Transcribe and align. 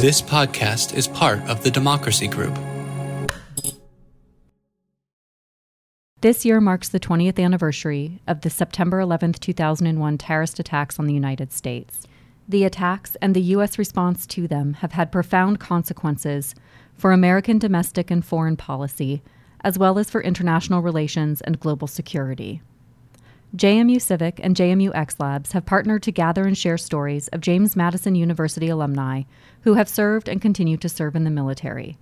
This 0.00 0.22
podcast 0.22 0.94
is 0.94 1.08
part 1.08 1.40
of 1.48 1.64
the 1.64 1.72
Democracy 1.72 2.28
Group. 2.28 2.56
This 6.20 6.44
year 6.44 6.60
marks 6.60 6.88
the 6.88 7.00
20th 7.00 7.42
anniversary 7.42 8.20
of 8.28 8.42
the 8.42 8.50
September 8.50 9.00
11, 9.00 9.32
2001 9.32 10.18
terrorist 10.18 10.60
attacks 10.60 11.00
on 11.00 11.06
the 11.06 11.14
United 11.14 11.52
States. 11.52 12.06
The 12.48 12.62
attacks 12.62 13.16
and 13.20 13.34
the 13.34 13.40
U.S. 13.40 13.76
response 13.76 14.24
to 14.28 14.46
them 14.46 14.74
have 14.74 14.92
had 14.92 15.10
profound 15.10 15.58
consequences 15.58 16.54
for 16.94 17.10
American 17.10 17.58
domestic 17.58 18.08
and 18.08 18.24
foreign 18.24 18.56
policy, 18.56 19.20
as 19.62 19.80
well 19.80 19.98
as 19.98 20.10
for 20.10 20.22
international 20.22 20.80
relations 20.80 21.40
and 21.40 21.58
global 21.58 21.88
security. 21.88 22.62
JMU 23.56 24.02
Civic 24.02 24.40
and 24.42 24.56
JMU 24.56 24.90
X 24.96 25.14
Labs 25.20 25.52
have 25.52 25.64
partnered 25.64 26.02
to 26.02 26.10
gather 26.10 26.44
and 26.44 26.58
share 26.58 26.76
stories 26.76 27.28
of 27.28 27.40
James 27.40 27.76
Madison 27.76 28.16
University 28.16 28.68
alumni 28.68 29.22
who 29.60 29.74
have 29.74 29.88
served 29.88 30.28
and 30.28 30.42
continue 30.42 30.76
to 30.76 30.88
serve 30.88 31.14
in 31.14 31.22
the 31.22 31.30
military. 31.30 31.96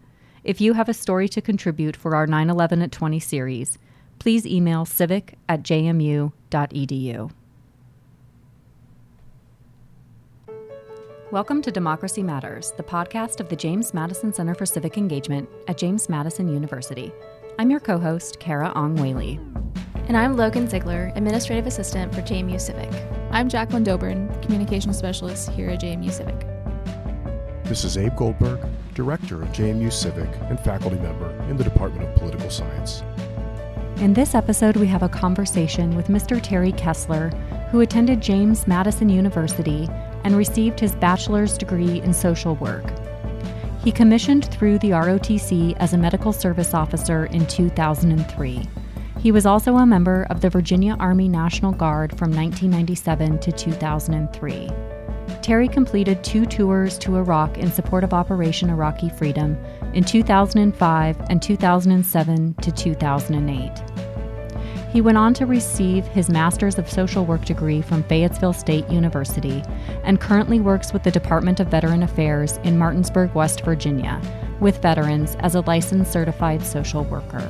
If 0.45 0.63
you 0.63 0.73
have 0.73 0.89
a 0.89 0.95
story 0.95 1.29
to 1.29 1.43
contribute 1.43 1.95
for 1.95 2.17
our 2.17 2.27
9 2.27 2.49
11 2.49 2.81
at 2.81 2.91
20 2.91 3.21
series, 3.21 3.77
please 4.19 4.47
email 4.47 4.87
civic 4.87 5.37
at 5.47 5.63
jmu.edu. 5.63 7.31
Welcome 11.31 11.61
to 11.63 11.71
Democracy 11.71 12.23
Matters, 12.23 12.73
the 12.79 12.83
podcast 12.83 13.41
of 13.41 13.51
the 13.51 13.57
James 13.57 13.93
Madison 13.93 14.33
Center 14.33 14.55
for 14.55 14.65
Civic 14.65 14.97
Engagement 14.97 15.51
at 15.69 15.77
James 15.77 16.09
Madison 16.09 16.49
University. 16.49 17.13
I'm 17.59 17.71
your 17.71 17.81
co 17.81 17.99
host, 17.99 18.41
Carah 18.41 18.75
Ong 18.75 18.97
Whaley. 18.97 19.39
And 20.13 20.19
I'm 20.19 20.37
Logan 20.37 20.69
Ziegler, 20.69 21.11
Administrative 21.17 21.67
Assistant 21.67 22.15
for 22.15 22.21
JMU 22.21 22.61
Civic. 22.61 22.91
I'm 23.31 23.49
Jacqueline 23.49 23.83
Dobrin, 23.83 24.43
Communication 24.43 24.93
Specialist 24.93 25.49
here 25.53 25.71
at 25.71 25.81
JMU 25.81 26.13
Civic. 26.13 26.39
This 27.65 27.83
is 27.83 27.97
Abe 27.97 28.15
Goldberg, 28.15 28.61
Director 28.93 29.41
of 29.41 29.49
JMU 29.53 29.91
Civic 29.91 30.29
and 30.51 30.61
faculty 30.61 30.97
member 30.97 31.31
in 31.49 31.57
the 31.57 31.65
Department 31.65 32.07
of 32.07 32.15
Political 32.17 32.51
Science. 32.51 33.03
In 34.03 34.13
this 34.13 34.35
episode, 34.35 34.77
we 34.77 34.87
have 34.87 35.03
a 35.03 35.09
conversation 35.09 35.97
with 35.97 36.09
Mr. 36.09 36.39
Terry 36.43 36.73
Kessler, 36.73 37.31
who 37.71 37.81
attended 37.81 38.21
James 38.21 38.67
Madison 38.67 39.09
University 39.09 39.89
and 40.25 40.37
received 40.37 40.79
his 40.79 40.95
bachelor's 40.97 41.57
degree 41.57 42.03
in 42.03 42.13
social 42.13 42.57
work. 42.57 42.85
He 43.83 43.91
commissioned 43.91 44.45
through 44.45 44.79
the 44.81 44.91
ROTC 44.91 45.75
as 45.79 45.95
a 45.95 45.97
medical 45.97 46.35
service 46.35 46.75
officer 46.75 47.25
in 47.25 47.47
2003. 47.47 48.69
He 49.23 49.31
was 49.31 49.47
also 49.47 49.77
a 49.77 49.87
member 49.87 50.27
of 50.31 50.41
the 50.41 50.51
Virginia 50.51 50.97
Army 50.99 51.29
National 51.29 51.71
Guard 51.71 52.11
from 52.19 52.35
1997 52.35 53.39
to 53.39 53.53
2003. 53.53 54.69
Terry 55.43 55.69
completed 55.69 56.25
two 56.25 56.45
tours 56.45 56.99
to 56.99 57.15
Iraq 57.15 57.57
in 57.57 57.71
support 57.71 58.03
of 58.03 58.13
Operation 58.13 58.69
Iraqi 58.69 59.11
Freedom 59.11 59.57
in 59.95 60.03
2005 60.03 61.21
and 61.31 61.41
2007 61.41 62.55
to 62.55 62.73
2008. 62.73 63.71
He 64.93 65.01
went 65.01 65.19
on 65.19 65.35
to 65.35 65.47
receive 65.47 66.05
his 66.09 66.29
Master's 66.29 66.77
of 66.77 66.91
Social 66.91 67.25
Work 67.25 67.45
degree 67.45 67.81
from 67.81 68.03
Fayetteville 68.03 68.53
State 68.53 68.89
University 68.89 69.63
and 70.03 70.21
currently 70.21 70.59
works 70.59 70.93
with 70.93 71.05
the 71.05 71.13
Department 71.13 71.61
of 71.61 71.69
Veteran 71.69 72.03
Affairs 72.03 72.57
in 72.65 72.77
Martinsburg, 72.77 73.33
West 73.37 73.65
Virginia, 73.65 74.21
with 74.59 74.83
veterans 74.83 75.37
as 75.39 75.55
a 75.55 75.61
licensed 75.61 76.13
certified 76.13 76.67
social 76.67 77.05
worker. 77.05 77.49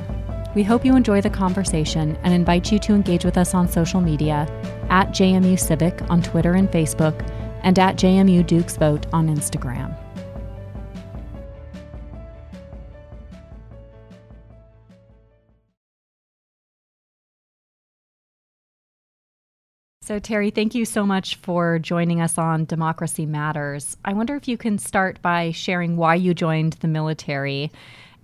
We 0.55 0.61
hope 0.61 0.85
you 0.85 0.95
enjoy 0.95 1.21
the 1.21 1.31
conversation 1.31 2.15
and 2.21 2.31
invite 2.31 2.71
you 2.71 2.77
to 2.79 2.93
engage 2.93 3.25
with 3.25 3.39
us 3.39 3.55
on 3.55 3.67
social 3.67 4.01
media 4.01 4.47
at 4.89 5.09
JMU 5.09 5.59
Civic 5.59 5.99
on 6.11 6.21
Twitter 6.21 6.53
and 6.53 6.69
Facebook 6.69 7.27
and 7.63 7.79
at 7.79 7.95
JMU 7.95 8.45
Dukes 8.45 8.77
Vote 8.77 9.07
on 9.11 9.29
Instagram. 9.29 9.97
So, 20.03 20.19
Terry, 20.19 20.51
thank 20.51 20.75
you 20.75 20.85
so 20.85 21.05
much 21.05 21.37
for 21.37 21.79
joining 21.79 22.19
us 22.21 22.37
on 22.37 22.65
Democracy 22.65 23.25
Matters. 23.25 23.97
I 24.03 24.13
wonder 24.13 24.35
if 24.35 24.49
you 24.49 24.57
can 24.57 24.77
start 24.77 25.19
by 25.21 25.51
sharing 25.51 25.95
why 25.95 26.15
you 26.15 26.33
joined 26.33 26.73
the 26.73 26.89
military 26.89 27.71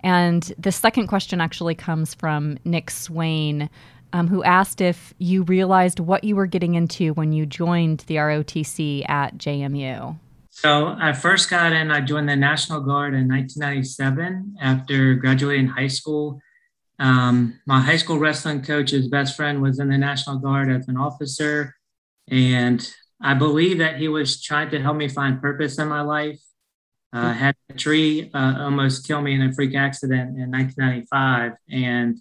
and 0.02 0.52
the 0.58 0.72
second 0.72 1.06
question 1.06 1.40
actually 1.40 1.74
comes 1.74 2.14
from 2.14 2.58
Nick 2.64 2.90
Swain, 2.90 3.70
um, 4.12 4.28
who 4.28 4.42
asked 4.42 4.80
if 4.80 5.14
you 5.18 5.42
realized 5.44 6.00
what 6.00 6.24
you 6.24 6.36
were 6.36 6.46
getting 6.46 6.74
into 6.74 7.12
when 7.14 7.32
you 7.32 7.46
joined 7.46 8.00
the 8.06 8.16
ROTC 8.16 9.08
at 9.08 9.36
JMU. 9.38 10.18
So 10.50 10.96
I 10.98 11.12
first 11.12 11.48
got 11.48 11.72
in, 11.72 11.90
I 11.90 12.00
joined 12.00 12.28
the 12.28 12.36
National 12.36 12.80
Guard 12.80 13.14
in 13.14 13.28
1997 13.28 14.56
after 14.60 15.14
graduating 15.14 15.68
high 15.68 15.86
school. 15.86 16.40
Um, 16.98 17.58
my 17.66 17.80
high 17.80 17.96
school 17.96 18.18
wrestling 18.18 18.62
coach's 18.62 19.08
best 19.08 19.36
friend 19.36 19.62
was 19.62 19.78
in 19.78 19.88
the 19.88 19.96
National 19.96 20.38
Guard 20.38 20.70
as 20.70 20.88
an 20.88 20.96
officer. 20.96 21.74
And 22.28 22.86
I 23.22 23.34
believe 23.34 23.78
that 23.78 23.96
he 23.96 24.08
was 24.08 24.42
trying 24.42 24.70
to 24.70 24.80
help 24.80 24.96
me 24.96 25.08
find 25.08 25.40
purpose 25.40 25.78
in 25.78 25.88
my 25.88 26.02
life. 26.02 26.40
Uh, 27.12 27.32
had 27.32 27.56
a 27.68 27.74
tree 27.74 28.30
uh, 28.34 28.62
almost 28.62 29.06
kill 29.06 29.20
me 29.20 29.34
in 29.34 29.42
a 29.42 29.52
freak 29.52 29.74
accident 29.74 30.38
in 30.38 30.50
1995, 30.50 31.52
and 31.68 32.18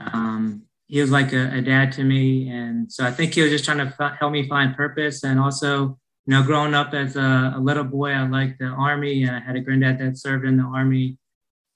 um, 0.00 0.62
he 0.86 1.00
was 1.00 1.10
like 1.10 1.34
a, 1.34 1.58
a, 1.58 1.60
dad 1.60 1.92
to 1.92 2.04
me. 2.04 2.48
And 2.48 2.90
so 2.90 3.04
I 3.04 3.10
think 3.10 3.34
he 3.34 3.42
was 3.42 3.50
just 3.50 3.66
trying 3.66 3.78
to 3.78 3.94
f- 4.00 4.18
help 4.18 4.32
me 4.32 4.48
find 4.48 4.74
purpose. 4.74 5.24
And 5.24 5.38
also, 5.38 5.98
you 6.26 6.32
know, 6.34 6.42
growing 6.42 6.72
up 6.72 6.94
as 6.94 7.16
a, 7.16 7.52
a, 7.56 7.60
little 7.60 7.84
boy, 7.84 8.12
I 8.12 8.26
liked 8.26 8.60
the 8.60 8.66
army, 8.66 9.24
and 9.24 9.36
I 9.36 9.40
had 9.40 9.56
a 9.56 9.60
granddad 9.60 9.98
that 9.98 10.16
served 10.16 10.46
in 10.46 10.56
the 10.56 10.64
army, 10.64 11.18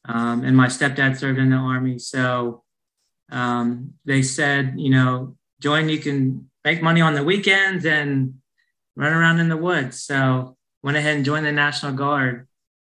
um, 0.06 0.42
and 0.44 0.56
my 0.56 0.68
stepdad 0.68 1.18
served 1.18 1.38
in 1.38 1.50
the 1.50 1.56
army. 1.56 1.98
So 1.98 2.62
um, 3.30 3.94
they 4.06 4.22
said, 4.22 4.74
you 4.76 4.90
know, 4.90 5.36
join, 5.60 5.90
you 5.90 5.98
can 5.98 6.50
make 6.64 6.82
money 6.82 7.02
on 7.02 7.14
the 7.14 7.24
weekends 7.24 7.84
and 7.84 8.34
run 8.96 9.12
around 9.12 9.40
in 9.40 9.48
the 9.48 9.56
woods. 9.56 10.02
So 10.02 10.56
went 10.82 10.96
ahead 10.96 11.16
and 11.16 11.24
joined 11.24 11.46
the 11.46 11.52
National 11.52 11.92
Guard 11.92 12.48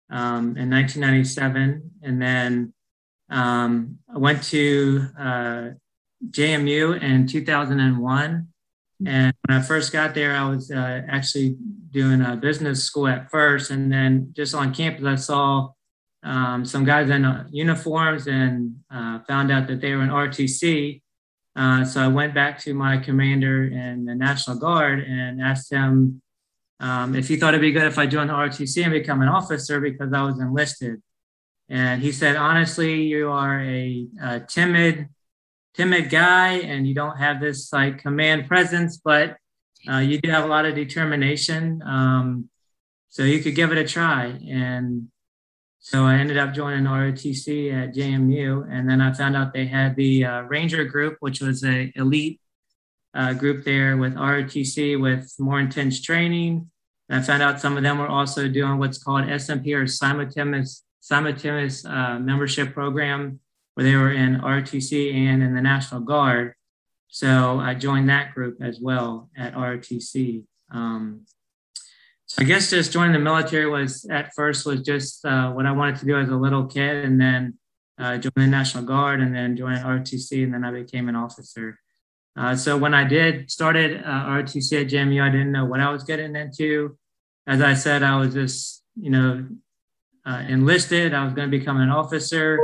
um, 0.09 0.57
in 0.57 0.69
1997. 0.69 1.91
And 2.01 2.21
then 2.21 2.73
um, 3.29 3.99
I 4.13 4.17
went 4.17 4.43
to 4.45 5.07
uh, 5.19 5.69
JMU 6.29 7.01
in 7.01 7.27
2001. 7.27 8.47
And 9.05 9.33
when 9.45 9.57
I 9.57 9.61
first 9.61 9.93
got 9.93 10.13
there, 10.13 10.35
I 10.35 10.49
was 10.49 10.71
uh, 10.71 11.01
actually 11.07 11.55
doing 11.91 12.21
a 12.21 12.35
business 12.35 12.83
school 12.83 13.07
at 13.07 13.31
first. 13.31 13.71
And 13.71 13.91
then 13.91 14.33
just 14.35 14.53
on 14.53 14.73
campus, 14.73 15.05
I 15.05 15.15
saw 15.15 15.69
um, 16.23 16.65
some 16.65 16.83
guys 16.83 17.09
in 17.09 17.23
uh, 17.23 17.47
uniforms 17.49 18.27
and 18.27 18.75
uh, 18.91 19.19
found 19.27 19.51
out 19.51 19.67
that 19.67 19.79
they 19.79 19.93
were 19.93 20.03
in 20.03 20.09
RTC. 20.09 21.01
Uh, 21.55 21.85
so 21.85 22.01
I 22.01 22.07
went 22.07 22.33
back 22.33 22.59
to 22.59 22.73
my 22.73 22.97
commander 22.97 23.63
in 23.65 24.05
the 24.05 24.15
National 24.15 24.57
Guard 24.57 24.99
and 24.99 25.41
asked 25.41 25.71
him 25.71 26.21
um, 26.79 27.15
if 27.15 27.27
he 27.27 27.35
thought 27.35 27.53
it'd 27.53 27.61
be 27.61 27.71
good 27.71 27.87
if 27.87 27.97
I 27.97 28.05
joined 28.05 28.29
the 28.29 28.33
ROTC 28.33 28.83
and 28.83 28.93
become 28.93 29.21
an 29.21 29.27
officer 29.27 29.79
because 29.79 30.13
I 30.13 30.21
was 30.23 30.39
enlisted. 30.39 31.01
And 31.67 32.01
he 32.01 32.11
said, 32.11 32.35
honestly, 32.35 33.03
you 33.03 33.29
are 33.29 33.61
a, 33.61 34.07
a 34.21 34.39
timid, 34.39 35.09
timid 35.75 36.09
guy, 36.09 36.53
and 36.53 36.87
you 36.87 36.95
don't 36.95 37.17
have 37.17 37.39
this 37.39 37.71
like 37.71 37.99
command 37.99 38.47
presence, 38.47 38.97
but 38.97 39.37
uh, 39.89 39.97
you 39.97 40.19
do 40.19 40.29
have 40.31 40.45
a 40.45 40.47
lot 40.47 40.65
of 40.65 40.73
determination. 40.73 41.81
Um, 41.85 42.49
so 43.09 43.23
you 43.23 43.39
could 43.39 43.55
give 43.55 43.71
it 43.71 43.77
a 43.77 43.87
try. 43.87 44.39
And 44.49 45.09
so 45.79 46.05
I 46.05 46.15
ended 46.15 46.37
up 46.37 46.53
joining 46.53 46.85
ROTC 46.85 47.73
at 47.73 47.93
JMU, 47.93 48.67
and 48.69 48.89
then 48.89 49.01
I 49.01 49.13
found 49.13 49.35
out 49.35 49.53
they 49.53 49.65
had 49.65 49.95
the 49.95 50.25
uh, 50.25 50.41
Ranger 50.43 50.85
Group, 50.85 51.17
which 51.19 51.41
was 51.41 51.63
a 51.63 51.91
elite 51.95 52.39
uh, 53.13 53.33
group 53.33 53.63
there 53.63 53.97
with 53.97 54.15
ROTC 54.15 54.99
with 54.99 55.33
more 55.39 55.59
intense 55.59 56.01
training. 56.01 56.69
And 57.09 57.19
I 57.19 57.23
found 57.23 57.41
out 57.41 57.59
some 57.59 57.77
of 57.77 57.83
them 57.83 57.97
were 57.97 58.07
also 58.07 58.47
doing 58.47 58.77
what's 58.77 59.01
called 59.01 59.25
SMP 59.25 59.75
or 59.75 59.87
simultaneous, 59.87 60.83
simultaneous 60.99 61.85
uh, 61.85 62.19
membership 62.19 62.73
program, 62.73 63.39
where 63.73 63.83
they 63.83 63.95
were 63.95 64.11
in 64.11 64.41
ROTC 64.41 65.13
and 65.13 65.41
in 65.41 65.55
the 65.55 65.61
National 65.61 66.01
Guard. 66.01 66.53
So 67.07 67.59
I 67.59 67.73
joined 67.73 68.09
that 68.09 68.35
group 68.35 68.61
as 68.61 68.79
well 68.79 69.29
at 69.35 69.55
ROTC. 69.55 70.43
Um, 70.71 71.25
so 72.27 72.43
I 72.43 72.45
guess 72.45 72.69
just 72.69 72.91
joining 72.91 73.13
the 73.13 73.19
military 73.19 73.65
was 73.65 74.05
at 74.11 74.31
first 74.35 74.67
was 74.67 74.81
just 74.81 75.25
uh, 75.25 75.51
what 75.51 75.65
I 75.65 75.71
wanted 75.71 75.95
to 75.97 76.05
do 76.05 76.15
as 76.15 76.29
a 76.29 76.35
little 76.35 76.65
kid, 76.67 77.03
and 77.03 77.19
then 77.19 77.57
uh, 77.97 78.17
joined 78.17 78.33
the 78.35 78.45
National 78.45 78.83
Guard, 78.83 79.19
and 79.19 79.35
then 79.35 79.57
joined 79.57 79.79
ROTC, 79.79 80.43
and 80.43 80.53
then 80.53 80.63
I 80.63 80.71
became 80.71 81.09
an 81.09 81.15
officer. 81.15 81.79
Uh, 82.35 82.55
so 82.55 82.77
when 82.77 82.93
I 82.93 83.03
did 83.03 83.51
started 83.51 84.01
uh, 84.03 84.25
ROTC 84.25 84.81
at 84.81 84.87
JMU, 84.87 85.21
I 85.21 85.29
didn't 85.29 85.51
know 85.51 85.65
what 85.65 85.79
I 85.79 85.91
was 85.91 86.03
getting 86.03 86.35
into. 86.35 86.97
As 87.47 87.61
I 87.61 87.73
said, 87.73 88.03
I 88.03 88.17
was 88.17 88.33
just 88.33 88.83
you 88.95 89.09
know 89.09 89.47
uh, 90.25 90.43
enlisted. 90.47 91.13
I 91.13 91.23
was 91.25 91.33
going 91.33 91.49
to 91.49 91.57
become 91.57 91.79
an 91.79 91.89
officer, 91.89 92.59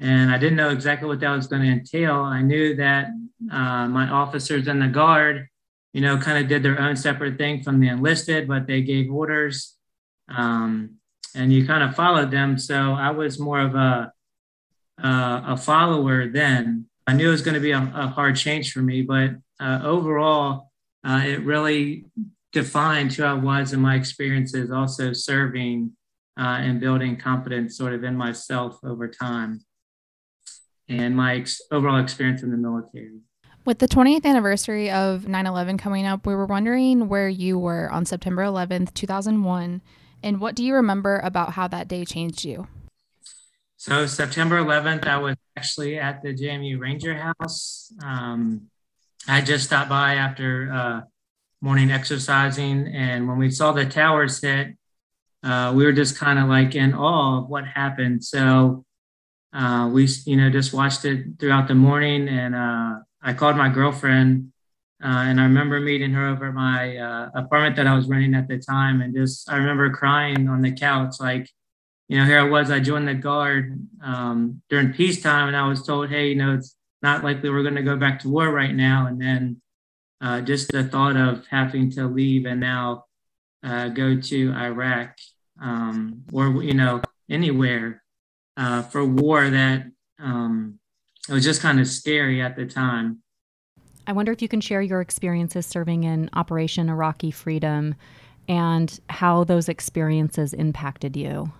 and 0.00 0.30
I 0.30 0.38
didn't 0.38 0.56
know 0.56 0.70
exactly 0.70 1.08
what 1.08 1.20
that 1.20 1.30
was 1.30 1.46
going 1.46 1.62
to 1.62 1.68
entail. 1.68 2.16
I 2.16 2.42
knew 2.42 2.76
that 2.76 3.08
uh, 3.50 3.86
my 3.88 4.08
officers 4.08 4.68
in 4.68 4.80
the 4.80 4.88
guard 4.88 5.48
you 5.96 6.02
know, 6.02 6.18
kind 6.18 6.36
of 6.36 6.46
did 6.46 6.62
their 6.62 6.78
own 6.78 6.94
separate 6.94 7.38
thing 7.38 7.62
from 7.62 7.80
the 7.80 7.88
enlisted, 7.88 8.46
but 8.46 8.66
they 8.66 8.82
gave 8.82 9.10
orders. 9.10 9.78
Um, 10.28 10.96
and 11.34 11.50
you 11.50 11.66
kind 11.66 11.82
of 11.82 11.96
followed 11.96 12.30
them. 12.30 12.58
So 12.58 12.92
I 12.92 13.12
was 13.12 13.38
more 13.38 13.60
of 13.60 13.74
a, 13.74 14.12
uh, 15.02 15.40
a 15.46 15.56
follower 15.56 16.28
then. 16.28 16.84
I 17.06 17.12
knew 17.12 17.28
it 17.28 17.32
was 17.32 17.42
going 17.42 17.54
to 17.54 17.60
be 17.60 17.70
a, 17.70 17.78
a 17.78 18.08
hard 18.08 18.36
change 18.36 18.72
for 18.72 18.80
me, 18.80 19.02
but 19.02 19.30
uh, 19.60 19.80
overall, 19.84 20.72
uh, 21.04 21.22
it 21.24 21.42
really 21.42 22.06
defined 22.52 23.12
who 23.12 23.24
I 23.24 23.34
was 23.34 23.72
and 23.72 23.82
my 23.82 23.94
experiences, 23.94 24.70
also 24.70 25.12
serving 25.12 25.92
uh, 26.38 26.58
and 26.60 26.80
building 26.80 27.16
confidence 27.16 27.76
sort 27.76 27.92
of 27.92 28.02
in 28.04 28.16
myself 28.16 28.78
over 28.84 29.08
time 29.08 29.64
and 30.88 31.16
my 31.16 31.36
ex- 31.36 31.60
overall 31.70 32.00
experience 32.00 32.42
in 32.42 32.50
the 32.50 32.56
military. 32.56 33.20
With 33.64 33.78
the 33.78 33.88
20th 33.88 34.24
anniversary 34.24 34.90
of 34.90 35.26
9 35.26 35.46
11 35.46 35.78
coming 35.78 36.06
up, 36.06 36.26
we 36.26 36.34
were 36.34 36.46
wondering 36.46 37.08
where 37.08 37.28
you 37.28 37.58
were 37.58 37.90
on 37.90 38.04
September 38.04 38.42
11th, 38.42 38.94
2001, 38.94 39.82
and 40.22 40.40
what 40.40 40.54
do 40.54 40.64
you 40.64 40.74
remember 40.74 41.20
about 41.24 41.52
how 41.52 41.66
that 41.68 41.88
day 41.88 42.04
changed 42.04 42.44
you? 42.44 42.68
So, 43.86 44.04
September 44.06 44.58
11th, 44.58 45.06
I 45.06 45.16
was 45.18 45.36
actually 45.56 45.96
at 45.96 46.20
the 46.20 46.34
JMU 46.34 46.80
Ranger 46.80 47.14
House. 47.14 47.92
Um, 48.02 48.62
I 49.28 49.40
just 49.40 49.66
stopped 49.66 49.88
by 49.88 50.14
after 50.14 50.72
uh, 50.72 51.00
morning 51.60 51.92
exercising, 51.92 52.88
and 52.88 53.28
when 53.28 53.38
we 53.38 53.48
saw 53.48 53.70
the 53.70 53.86
towers 53.86 54.40
hit, 54.42 54.76
uh, 55.44 55.72
we 55.72 55.84
were 55.84 55.92
just 55.92 56.18
kind 56.18 56.40
of 56.40 56.48
like 56.48 56.74
in 56.74 56.94
awe 56.94 57.38
of 57.38 57.48
what 57.48 57.64
happened. 57.64 58.24
So, 58.24 58.84
uh, 59.52 59.88
we, 59.92 60.08
you 60.24 60.36
know, 60.36 60.50
just 60.50 60.72
watched 60.72 61.04
it 61.04 61.38
throughout 61.38 61.68
the 61.68 61.76
morning, 61.76 62.28
and 62.28 62.56
uh, 62.56 62.94
I 63.22 63.34
called 63.34 63.56
my 63.56 63.68
girlfriend 63.68 64.52
uh, 65.00 65.28
and 65.28 65.38
I 65.38 65.44
remember 65.44 65.78
meeting 65.78 66.10
her 66.12 66.26
over 66.26 66.48
at 66.48 66.54
my 66.54 66.96
uh, 66.96 67.30
apartment 67.34 67.76
that 67.76 67.86
I 67.86 67.94
was 67.94 68.08
renting 68.08 68.34
at 68.34 68.48
the 68.48 68.58
time. 68.58 69.02
And 69.02 69.14
just, 69.14 69.48
I 69.48 69.56
remember 69.56 69.90
crying 69.90 70.48
on 70.48 70.62
the 70.62 70.72
couch, 70.72 71.16
like, 71.20 71.50
you 72.08 72.18
know, 72.18 72.24
here 72.24 72.38
I 72.38 72.44
was, 72.44 72.70
I 72.70 72.80
joined 72.80 73.08
the 73.08 73.14
guard 73.14 73.78
um, 74.02 74.62
during 74.68 74.92
peacetime 74.92 75.48
and 75.48 75.56
I 75.56 75.66
was 75.68 75.84
told, 75.84 76.08
hey, 76.08 76.28
you 76.28 76.36
know, 76.36 76.54
it's 76.54 76.76
not 77.02 77.24
likely 77.24 77.50
we're 77.50 77.62
going 77.62 77.74
to 77.74 77.82
go 77.82 77.96
back 77.96 78.20
to 78.20 78.28
war 78.28 78.50
right 78.50 78.74
now. 78.74 79.06
And 79.06 79.20
then 79.20 79.60
uh, 80.20 80.40
just 80.40 80.70
the 80.70 80.84
thought 80.84 81.16
of 81.16 81.46
having 81.48 81.90
to 81.92 82.06
leave 82.06 82.46
and 82.46 82.60
now 82.60 83.06
uh, 83.64 83.88
go 83.88 84.20
to 84.20 84.52
Iraq 84.52 85.16
um, 85.60 86.22
or, 86.32 86.62
you 86.62 86.74
know, 86.74 87.02
anywhere 87.28 88.02
uh, 88.56 88.82
for 88.82 89.04
war 89.04 89.50
that 89.50 89.86
um, 90.20 90.78
it 91.28 91.32
was 91.32 91.44
just 91.44 91.60
kind 91.60 91.80
of 91.80 91.88
scary 91.88 92.40
at 92.40 92.56
the 92.56 92.66
time. 92.66 93.18
I 94.06 94.12
wonder 94.12 94.30
if 94.30 94.40
you 94.40 94.48
can 94.48 94.60
share 94.60 94.80
your 94.80 95.00
experiences 95.00 95.66
serving 95.66 96.04
in 96.04 96.30
Operation 96.34 96.88
Iraqi 96.88 97.32
Freedom 97.32 97.96
and 98.48 99.00
how 99.10 99.42
those 99.42 99.68
experiences 99.68 100.52
impacted 100.52 101.16
you. 101.16 101.52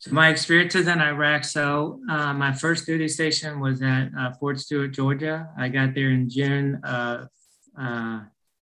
So 0.00 0.12
my 0.12 0.28
experiences 0.28 0.86
in 0.86 1.00
Iraq. 1.00 1.44
So 1.44 2.00
uh, 2.10 2.32
my 2.32 2.52
first 2.52 2.86
duty 2.86 3.08
station 3.08 3.60
was 3.60 3.80
at 3.82 4.08
uh, 4.18 4.32
Fort 4.40 4.58
Stewart, 4.58 4.92
Georgia. 4.92 5.48
I 5.58 5.68
got 5.68 5.94
there 5.94 6.10
in 6.10 6.28
June 6.28 6.80
of 6.84 7.28
uh, 7.78 8.20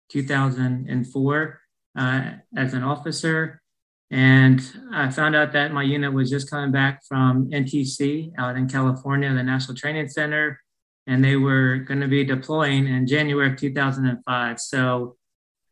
2004 0.09 1.61
uh, 1.97 2.31
as 2.57 2.73
an 2.73 2.83
officer. 2.83 3.61
And 4.11 4.61
I 4.93 5.11
found 5.11 5.35
out 5.35 5.51
that 5.53 5.71
my 5.71 5.83
unit 5.83 6.13
was 6.13 6.29
just 6.29 6.49
coming 6.49 6.71
back 6.71 7.03
from 7.05 7.49
NTC 7.51 8.31
out 8.37 8.55
in 8.55 8.67
California, 8.67 9.33
the 9.33 9.43
National 9.43 9.75
Training 9.75 10.07
Center 10.09 10.59
and 11.07 11.23
they 11.23 11.35
were 11.35 11.77
going 11.77 12.01
to 12.01 12.07
be 12.07 12.23
deploying 12.23 12.87
in 12.87 13.07
January 13.07 13.51
of 13.51 13.57
2005. 13.57 14.59
So 14.59 15.15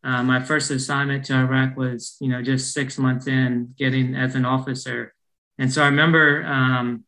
uh, 0.03 0.23
my 0.23 0.41
first 0.43 0.69
assignment 0.69 1.25
to 1.25 1.33
Iraq 1.33 1.75
was, 1.75 2.17
you 2.19 2.29
know, 2.29 2.41
just 2.41 2.73
six 2.73 2.97
months 2.97 3.27
in 3.27 3.73
getting 3.77 4.15
as 4.15 4.35
an 4.35 4.45
officer. 4.45 5.13
And 5.63 5.71
so 5.71 5.81
I 5.81 5.85
remember 5.85 6.43
um, 6.43 7.05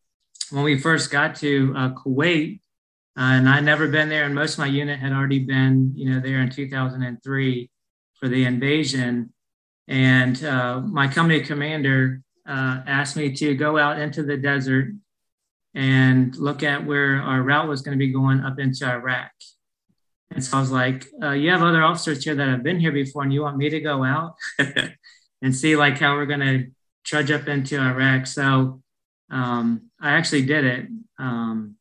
when 0.50 0.64
we 0.64 0.80
first 0.80 1.12
got 1.12 1.36
to 1.36 1.74
uh, 1.76 1.90
Kuwait, 1.90 2.62
uh, 3.18 3.36
and 3.36 3.50
I'd 3.50 3.66
never 3.66 3.90
been 3.90 4.08
there, 4.08 4.24
and 4.24 4.34
most 4.34 4.54
of 4.54 4.60
my 4.60 4.68
unit 4.68 4.98
had 4.98 5.12
already 5.12 5.40
been, 5.40 5.92
you 5.94 6.10
know, 6.10 6.22
there 6.22 6.40
in 6.40 6.50
2003 6.50 7.70
for 8.18 8.30
the 8.30 8.46
invasion. 8.46 9.34
And 9.90 10.42
uh, 10.46 10.80
my 10.80 11.10
company 11.10 11.42
commander 11.42 12.22
uh, 12.48 12.80
asked 12.88 13.18
me 13.18 13.36
to 13.36 13.56
go 13.56 13.78
out 13.78 14.00
into 14.00 14.24
the 14.24 14.38
desert 14.38 14.94
and 15.74 16.34
look 16.38 16.64
at 16.64 16.86
where 16.86 17.18
our 17.18 17.42
route 17.42 17.68
was 17.68 17.82
going 17.82 17.98
to 17.98 18.06
be 18.06 18.14
going 18.14 18.40
up 18.40 18.58
into 18.58 18.90
Iraq. 18.90 19.32
And 20.32 20.42
so 20.42 20.56
I 20.56 20.62
was 20.62 20.72
like, 20.72 21.08
uh, 21.22 21.32
you 21.32 21.50
have 21.52 21.62
other 21.62 21.84
officers 21.84 22.24
here 22.24 22.36
that 22.36 22.48
have 22.48 22.64
been 22.64 22.80
here 22.80 22.94
before, 22.94 23.24
and 23.24 23.34
you 23.34 23.42
want 23.42 23.58
me 23.58 23.70
to 23.70 23.82
go 23.82 24.06
out 24.06 24.36
and 25.42 25.54
see 25.54 25.76
like 25.76 25.98
how 25.98 26.16
we're 26.16 26.26
going 26.26 26.40
to 26.40 26.68
trudge 27.06 27.32
up 27.32 27.48
into 27.48 27.80
Iraq. 27.80 28.28
So 28.28 28.82
um, 29.32 29.90
I 30.02 30.12
actually 30.12 30.46
did 30.46 30.66
it. 30.66 30.88
Um, 31.20 31.76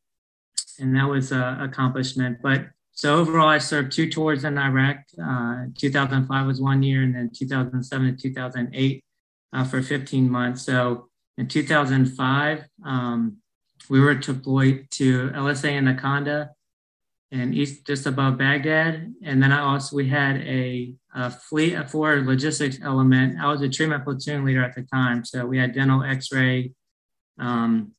and 0.78 0.94
that 0.96 1.08
was 1.08 1.32
an 1.32 1.60
accomplishment. 1.60 2.38
But 2.42 2.66
so 2.92 3.16
overall, 3.16 3.48
I 3.48 3.58
served 3.58 3.92
two 3.92 4.08
tours 4.08 4.44
in 4.44 4.56
Iraq. 4.56 4.98
Uh, 5.20 5.66
2005 5.76 6.46
was 6.46 6.60
one 6.60 6.82
year, 6.82 7.02
and 7.02 7.14
then 7.14 7.30
2007 7.34 8.16
to 8.16 8.22
2008 8.22 9.04
uh, 9.52 9.64
for 9.64 9.82
15 9.82 10.30
months. 10.30 10.62
So 10.62 11.08
in 11.36 11.48
2005, 11.48 12.64
um, 12.84 13.38
we 13.88 14.00
were 14.00 14.14
deployed 14.14 14.86
to 14.92 15.30
LSA 15.30 15.72
Anaconda 15.72 16.50
and 17.34 17.52
east 17.52 17.84
just 17.84 18.06
above 18.06 18.38
Baghdad. 18.38 19.12
And 19.24 19.42
then 19.42 19.50
I 19.50 19.60
also 19.60 19.96
we 19.96 20.08
had 20.08 20.36
a, 20.42 20.94
a 21.14 21.30
fleet 21.30 21.90
for 21.90 22.22
logistics 22.22 22.78
element. 22.82 23.40
I 23.40 23.50
was 23.50 23.60
a 23.60 23.68
treatment 23.68 24.04
platoon 24.04 24.44
leader 24.44 24.62
at 24.62 24.74
the 24.76 24.82
time, 24.82 25.24
so 25.24 25.44
we 25.44 25.58
had 25.58 25.74
dental, 25.74 26.04
X-ray, 26.04 26.72
um, 27.38 27.92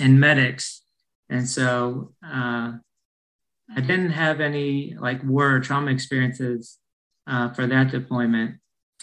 and 0.00 0.18
medics. 0.18 0.82
And 1.28 1.46
so 1.46 2.14
uh, 2.24 2.72
I 3.76 3.80
didn't 3.80 4.12
have 4.12 4.40
any 4.40 4.96
like 4.98 5.22
war 5.22 5.50
or 5.54 5.60
trauma 5.60 5.90
experiences 5.90 6.78
uh, 7.26 7.52
for 7.52 7.66
that 7.66 7.90
deployment. 7.90 8.56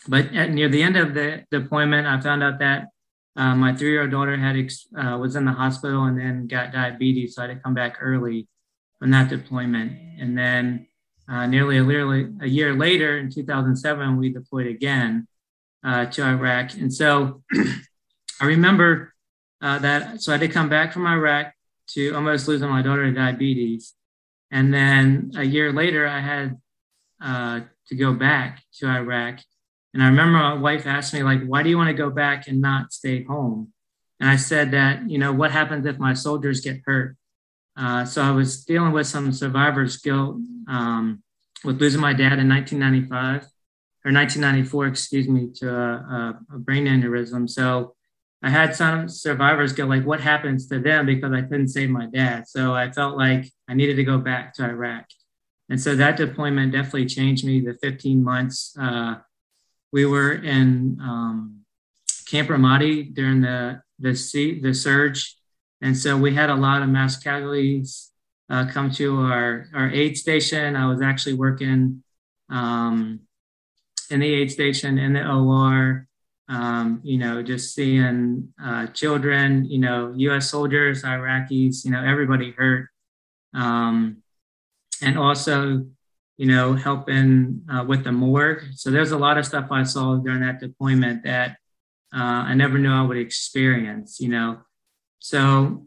But 0.07 0.33
at, 0.33 0.50
near 0.51 0.69
the 0.69 0.81
end 0.81 0.98
of 0.98 1.13
the 1.13 1.45
deployment, 1.51 2.07
I 2.07 2.19
found 2.21 2.42
out 2.42 2.57
that 2.60 2.88
uh, 3.36 3.54
my 3.56 3.75
three-year-old 3.75 4.12
daughter 4.12 4.36
had 4.36 4.56
uh, 4.98 5.18
was 5.18 5.36
in 5.36 5.45
the 5.45 5.51
hospital 5.51 6.06
and 6.06 6.18
then 6.19 6.48
got 6.48 6.74
diabetes, 6.74 7.36
so 7.36 7.44
I 7.44 7.48
had 7.48 7.54
to 7.54 7.60
come 7.62 7.75
back 7.75 7.98
early 8.01 8.48
from 9.00 9.12
that 9.12 9.30
deployment. 9.30 9.94
And 10.19 10.38
then 10.38 10.88
uh, 11.28 11.46
nearly 11.46 11.78
a, 11.78 11.84
year, 11.84 12.34
a 12.42 12.48
year 12.48 12.74
later, 12.75 13.18
in 13.18 13.31
2007, 13.31 14.18
we 14.18 14.30
deployed 14.30 14.68
again 14.68 15.28
uh, 15.83 16.06
to 16.07 16.23
Iraq. 16.23 16.73
And 16.73 16.94
so 16.94 17.44
I 18.42 18.45
remember 18.45 19.14
uh, 19.62 19.80
that. 19.80 20.21
So 20.21 20.33
I 20.33 20.38
did 20.38 20.52
come 20.52 20.69
back 20.69 20.94
from 20.94 21.07
Iraq 21.07 21.54
to 21.92 22.14
almost 22.14 22.47
losing 22.47 22.69
my 22.69 22.81
daughter 22.81 23.06
to 23.06 23.12
diabetes. 23.12 23.94
And 24.52 24.73
then 24.73 25.31
a 25.35 25.44
year 25.44 25.71
later, 25.71 26.07
I 26.07 26.19
had 26.19 26.57
uh, 27.21 27.62
to 27.88 27.95
go 27.95 28.14
back 28.14 28.62
to 28.80 28.88
Iraq 28.88 29.40
and 29.94 30.04
I 30.04 30.07
remember 30.07 30.38
my 30.38 30.54
wife 30.54 30.85
asked 30.85 31.14
me, 31.14 31.23
like, 31.23 31.44
why 31.45 31.64
do 31.64 31.69
you 31.69 31.78
want 31.78 31.90
to 31.90 31.94
go 31.94 32.09
back 32.09 32.47
and 32.47 32.62
not 32.62 32.94
stay 32.94 33.23
home? 33.23 33.73
And 34.19 34.30
I 34.30 34.35
said 34.35 34.71
that, 34.71 35.09
you 35.09 35.18
know, 35.18 35.33
what 35.33 35.52
happens 35.52 35.85
if 35.85 35.97
my 35.97 36.14
soldiers 36.14 36.62
get 36.62 36.81
hurt? 36.85 37.18
Uh, 37.80 38.04
so 38.04 38.21
I 38.21 38.31
was 38.31 38.66
dealing 38.66 38.92
with 38.92 39.07
some 39.07 39.31
survivor's 39.31 39.98
guilt 39.98 40.38
um, 40.68 41.24
with 41.64 41.80
losing 41.80 42.02
my 42.02 42.12
dad 42.14 42.40
in 42.40 42.50
1995 42.50 43.44
or 44.06 44.12
1994, 44.12 44.88
excuse 44.88 45.28
me, 45.30 45.50
to 45.56 45.74
a, 45.74 46.40
a, 46.54 46.59
brain 46.59 46.86
aneurysm. 46.86 47.50
So 47.50 47.95
I 48.44 48.50
had 48.50 48.76
some 48.76 49.07
survivors 49.07 49.71
guilt, 49.71 49.90
like, 49.90 50.06
what 50.06 50.19
happens 50.19 50.68
to 50.68 50.80
them 50.80 51.06
because 51.06 51.31
I 51.31 51.42
couldn't 51.42 51.69
save 51.69 51.90
my 51.90 52.07
dad? 52.07 52.48
So 52.48 52.74
I 52.74 52.92
felt 52.92 53.18
like 53.18 53.50
I 53.69 53.74
needed 53.74 53.95
to 53.95 54.04
go 54.04 54.18
back 54.18 54.54
to 54.56 54.66
Iraq. 54.66 55.06
And 55.69 55.80
so 55.80 55.95
that 55.95 56.18
deployment 56.18 56.74
definitely 56.74 57.06
changed 57.06 57.45
me. 57.45 57.62
The 57.62 57.76
15 57.81 58.24
months 58.24 58.76
uh, 58.80 59.16
we 59.92 60.06
were 60.06 60.33
in 60.33 60.98
um, 61.02 61.62
Camp 62.28 62.50
Ramadi 62.50 63.14
during 63.14 63.42
the 63.42 63.81
the, 64.00 64.16
sea, 64.16 64.59
the 64.59 64.74
surge, 64.74 65.36
and 65.81 65.98
so 65.98 66.18
we 66.18 66.33
had 66.33 66.50
a 66.50 66.56
lot 66.56 66.81
of 66.81 66.90
mass 66.90 67.18
casualties 67.18 68.12
uh, 68.50 68.66
come 68.71 68.92
to 68.92 69.19
our 69.21 69.68
our 69.74 69.90
aid 69.90 70.18
station. 70.18 70.76
I 70.76 70.88
was 70.88 71.02
actually 71.02 71.36
working 71.36 72.04
um, 72.50 73.21
in 74.09 74.19
the 74.19 74.33
aid 74.33 74.52
station 74.52 74.98
in 74.98 75.14
the 75.14 75.28
OR. 75.28 76.06
Um, 76.48 77.02
you 77.04 77.19
know, 77.19 77.44
just 77.44 77.76
seeing 77.76 78.52
uh, 78.64 78.88
children, 78.88 79.66
you 79.66 79.78
know, 79.78 80.14
U.S. 80.18 80.50
soldiers, 80.50 81.04
Iraqis, 81.04 81.86
you 81.86 81.92
know, 81.92 82.04
everybody 82.04 82.52
hurt, 82.57 82.90
um, 83.54 84.24
and 85.04 85.19
also 85.19 85.86
you 86.40 86.45
know, 86.45 86.74
helping 86.74 87.62
uh, 87.69 87.83
with 87.86 88.06
the 88.06 88.14
morgue. 88.14 88.64
So 88.74 88.92
there's 88.92 89.12
a 89.12 89.18
lot 89.18 89.38
of 89.38 89.45
stuff 89.45 89.68
I 89.71 89.83
saw 89.83 90.16
during 90.16 90.40
that 90.40 90.62
deployment 90.62 91.26
that 91.26 91.57
uh, 92.16 92.48
I 92.48 92.54
never 92.54 92.78
knew 92.78 92.90
I 92.90 93.02
would 93.02 93.18
experience, 93.18 94.21
you 94.21 94.30
know. 94.30 94.59
So 95.19 95.85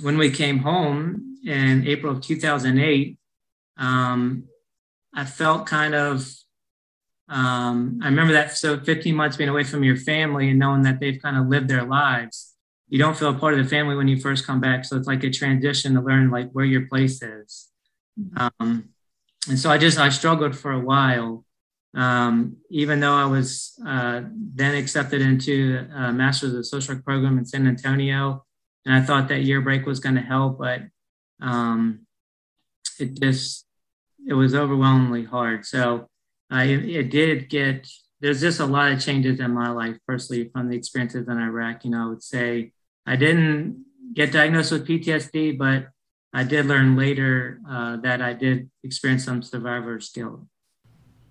when 0.00 0.18
we 0.18 0.30
came 0.30 0.58
home 0.58 1.38
in 1.44 1.86
April 1.86 2.12
of 2.12 2.22
2008, 2.22 3.18
um, 3.78 4.44
I 5.14 5.24
felt 5.24 5.66
kind 5.66 5.94
of, 5.94 6.28
um, 7.28 8.00
I 8.02 8.06
remember 8.06 8.34
that. 8.34 8.56
So 8.56 8.78
15 8.78 9.14
months 9.14 9.36
being 9.36 9.50
away 9.50 9.64
from 9.64 9.82
your 9.82 9.96
family 9.96 10.50
and 10.50 10.58
knowing 10.58 10.82
that 10.82 11.00
they've 11.00 11.20
kind 11.20 11.36
of 11.36 11.48
lived 11.48 11.68
their 11.68 11.84
lives, 11.84 12.54
you 12.88 12.98
don't 12.98 13.16
feel 13.16 13.30
a 13.30 13.38
part 13.38 13.54
of 13.54 13.62
the 13.62 13.68
family 13.68 13.96
when 13.96 14.08
you 14.08 14.18
first 14.18 14.46
come 14.46 14.60
back. 14.60 14.84
So 14.84 14.96
it's 14.96 15.06
like 15.06 15.24
a 15.24 15.30
transition 15.30 15.94
to 15.94 16.00
learn 16.00 16.30
like 16.30 16.50
where 16.52 16.64
your 16.64 16.86
place 16.86 17.22
is. 17.22 17.68
Um, 18.36 18.90
and 19.48 19.58
so 19.58 19.70
I 19.70 19.78
just, 19.78 19.98
I 19.98 20.08
struggled 20.08 20.56
for 20.56 20.72
a 20.72 20.80
while. 20.80 21.44
Um, 21.94 22.58
even 22.70 23.00
though 23.00 23.14
I 23.14 23.24
was 23.24 23.72
uh, 23.86 24.22
then 24.54 24.74
accepted 24.74 25.22
into 25.22 25.86
a 25.94 26.12
master's 26.12 26.54
of 26.54 26.66
social 26.66 26.94
work 26.94 27.04
program 27.04 27.38
in 27.38 27.46
San 27.46 27.66
Antonio, 27.66 28.44
and 28.88 28.96
I 28.96 29.02
thought 29.02 29.28
that 29.28 29.42
year 29.42 29.60
break 29.60 29.84
was 29.84 30.00
going 30.00 30.14
to 30.14 30.22
help, 30.22 30.58
but 30.58 30.80
um, 31.42 32.06
it 32.98 33.20
just 33.20 33.66
it 34.26 34.32
was 34.32 34.54
overwhelmingly 34.54 35.24
hard. 35.24 35.66
So 35.66 36.08
I 36.50 36.64
it 36.64 37.10
did 37.10 37.50
get 37.50 37.86
there's 38.20 38.40
just 38.40 38.60
a 38.60 38.64
lot 38.64 38.90
of 38.90 39.04
changes 39.04 39.40
in 39.40 39.52
my 39.52 39.68
life 39.68 39.98
personally 40.06 40.48
from 40.54 40.70
the 40.70 40.76
experiences 40.76 41.28
in 41.28 41.36
Iraq. 41.38 41.84
You 41.84 41.90
know, 41.90 42.06
I 42.06 42.08
would 42.08 42.22
say 42.22 42.72
I 43.04 43.16
didn't 43.16 43.84
get 44.14 44.32
diagnosed 44.32 44.72
with 44.72 44.88
PTSD, 44.88 45.58
but 45.58 45.88
I 46.32 46.44
did 46.44 46.64
learn 46.64 46.96
later 46.96 47.60
uh, 47.68 47.98
that 47.98 48.22
I 48.22 48.32
did 48.32 48.70
experience 48.82 49.22
some 49.22 49.42
survivor's 49.42 50.08
guilt. 50.08 50.40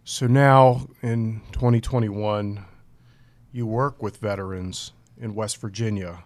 So 0.03 0.27
now 0.27 0.87
in 1.01 1.41
2021, 1.53 2.63
you 3.51 3.65
work 3.65 4.03
with 4.03 4.17
veterans 4.17 4.93
in 5.19 5.33
West 5.33 5.57
Virginia. 5.57 6.23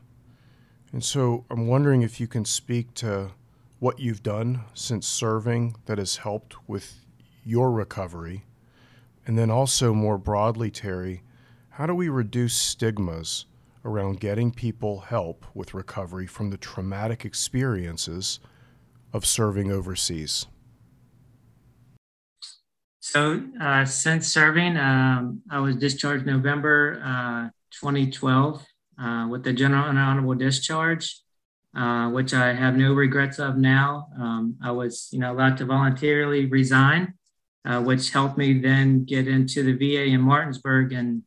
And 0.92 1.04
so 1.04 1.46
I'm 1.50 1.68
wondering 1.68 2.02
if 2.02 2.20
you 2.20 2.28
can 2.28 2.46
speak 2.46 2.94
to 2.96 3.32
what 3.80 4.00
you've 4.00 4.24
done 4.24 4.62
since 4.74 5.08
serving 5.08 5.76
that 5.86 5.98
has 5.98 6.18
helped 6.18 6.56
with 6.68 7.06
your 7.46 7.72
recovery. 7.72 8.44
And 9.26 9.38
then 9.38 9.50
also, 9.50 9.94
more 9.94 10.18
broadly, 10.18 10.70
Terry, 10.70 11.24
how 11.72 11.86
do 11.86 11.96
we 11.96 12.10
reduce 12.10 12.56
stigmas 12.56 13.46
around 13.86 14.20
getting 14.20 14.52
people 14.52 15.02
help 15.02 15.46
with 15.54 15.74
recovery 15.74 16.28
from 16.28 16.50
the 16.50 16.58
traumatic 16.58 17.24
experiences 17.24 18.40
of 19.14 19.26
serving 19.26 19.72
overseas? 19.72 20.48
So, 23.00 23.44
uh, 23.60 23.86
since 23.86 24.28
serving, 24.28 24.78
um, 24.78 25.42
I 25.50 25.60
was 25.60 25.76
discharged 25.76 26.26
November 26.26 27.02
uh, 27.04 27.50
2012 27.72 28.64
uh, 29.02 29.28
with 29.30 29.44
the 29.44 29.54
general 29.54 29.88
and 29.88 29.98
honorable 29.98 30.36
discharge. 30.36 31.22
Uh, 31.74 32.10
which 32.10 32.34
I 32.34 32.52
have 32.52 32.76
no 32.76 32.92
regrets 32.92 33.40
of 33.40 33.56
now. 33.56 34.10
Um, 34.20 34.58
I 34.62 34.72
was, 34.72 35.08
you 35.14 35.20
know, 35.20 35.32
allowed 35.32 35.56
to 35.60 35.66
voluntarily 35.66 36.46
resign, 36.46 37.14
uh, 37.64 37.82
which 37.82 38.12
helped 38.12 38.38
me 38.38 38.60
then 38.60 39.06
get 39.06 39.26
into 39.26 39.64
the 39.64 39.72
VA 39.72 40.04
in 40.04 40.20
Martinsburg 40.20 40.92
in, 40.92 41.24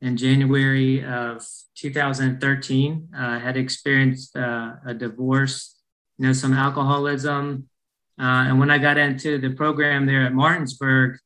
in 0.00 0.16
January 0.16 1.04
of 1.04 1.44
2013. 1.74 3.08
Uh, 3.12 3.18
I 3.20 3.38
had 3.40 3.56
experienced 3.56 4.36
uh, 4.36 4.74
a 4.86 4.94
divorce, 4.94 5.74
you 6.18 6.28
know, 6.28 6.32
some 6.34 6.52
alcoholism. 6.52 7.68
And 8.16 8.60
when 8.60 8.70
I 8.70 8.78
got 8.78 8.96
into 8.96 9.38
the 9.38 9.50
program 9.50 10.06
there 10.06 10.24
at 10.24 10.32
Martinsburg, 10.32 11.18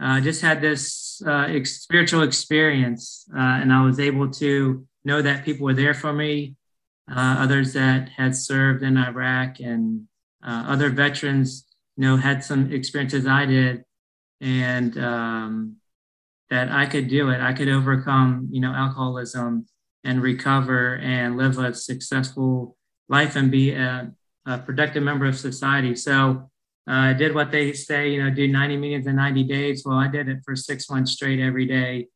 I 0.00 0.18
just 0.18 0.42
had 0.42 0.60
this 0.60 1.22
ex- 1.24 1.82
spiritual 1.82 2.22
experience, 2.22 3.28
and 3.32 3.72
I 3.72 3.84
was 3.84 4.00
able 4.00 4.30
to 4.32 4.84
know 5.04 5.22
that 5.22 5.44
people 5.44 5.64
were 5.64 5.74
there 5.74 5.94
for 5.94 6.12
me, 6.12 6.56
uh, 7.10 7.36
others 7.38 7.72
that 7.72 8.08
had 8.10 8.36
served 8.36 8.82
in 8.82 8.96
Iraq, 8.96 9.60
and 9.60 10.06
uh, 10.44 10.64
other 10.68 10.90
veterans, 10.90 11.66
you 11.96 12.04
know, 12.04 12.16
had 12.16 12.44
some 12.44 12.72
experiences 12.72 13.26
I 13.26 13.46
did, 13.46 13.84
and 14.40 14.96
um, 14.98 15.76
that 16.50 16.70
I 16.70 16.86
could 16.86 17.08
do 17.08 17.30
it. 17.30 17.40
I 17.40 17.52
could 17.52 17.68
overcome, 17.68 18.48
you 18.50 18.60
know, 18.60 18.72
alcoholism 18.72 19.66
and 20.04 20.22
recover 20.22 20.96
and 20.96 21.36
live 21.36 21.58
a 21.58 21.74
successful 21.74 22.76
life 23.08 23.36
and 23.36 23.50
be 23.50 23.72
a, 23.72 24.12
a 24.46 24.58
productive 24.58 25.02
member 25.02 25.26
of 25.26 25.38
society. 25.38 25.94
So 25.94 26.50
uh, 26.88 26.92
I 26.92 27.12
did 27.12 27.34
what 27.34 27.50
they 27.50 27.72
say, 27.72 28.10
you 28.10 28.22
know, 28.22 28.30
do 28.30 28.48
90 28.48 28.76
meetings 28.78 29.06
in 29.06 29.16
90 29.16 29.44
days. 29.44 29.82
Well, 29.84 29.98
I 29.98 30.08
did 30.08 30.28
it 30.28 30.38
for 30.44 30.56
six 30.56 30.88
months 30.90 31.12
straight 31.12 31.38
every 31.38 31.66
day. 31.66 32.08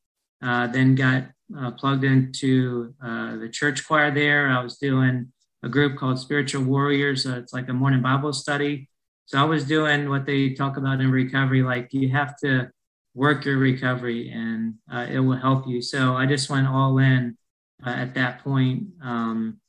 Uh, 0.42 0.66
then 0.66 0.94
got 0.94 1.24
uh, 1.58 1.70
plugged 1.72 2.04
into 2.04 2.94
uh, 3.04 3.36
the 3.36 3.48
church 3.48 3.86
choir 3.86 4.10
there. 4.10 4.48
I 4.48 4.62
was 4.62 4.78
doing 4.78 5.32
a 5.62 5.68
group 5.68 5.98
called 5.98 6.18
Spiritual 6.18 6.64
Warriors. 6.64 7.26
Uh, 7.26 7.36
it's 7.36 7.52
like 7.52 7.68
a 7.68 7.72
morning 7.72 8.02
Bible 8.02 8.32
study. 8.32 8.88
So 9.26 9.38
I 9.38 9.44
was 9.44 9.64
doing 9.64 10.08
what 10.08 10.26
they 10.26 10.50
talk 10.50 10.76
about 10.76 11.00
in 11.00 11.10
recovery, 11.10 11.62
like 11.62 11.88
you 11.92 12.10
have 12.10 12.36
to 12.40 12.70
work 13.14 13.44
your 13.44 13.56
recovery 13.56 14.30
and 14.30 14.74
uh, 14.92 15.06
it 15.08 15.20
will 15.20 15.36
help 15.36 15.66
you. 15.66 15.80
So 15.80 16.14
I 16.14 16.26
just 16.26 16.50
went 16.50 16.66
all 16.66 16.98
in 16.98 17.36
uh, 17.84 17.90
at 17.90 18.14
that 18.14 18.42
point. 18.44 18.88
Um, 19.02 19.60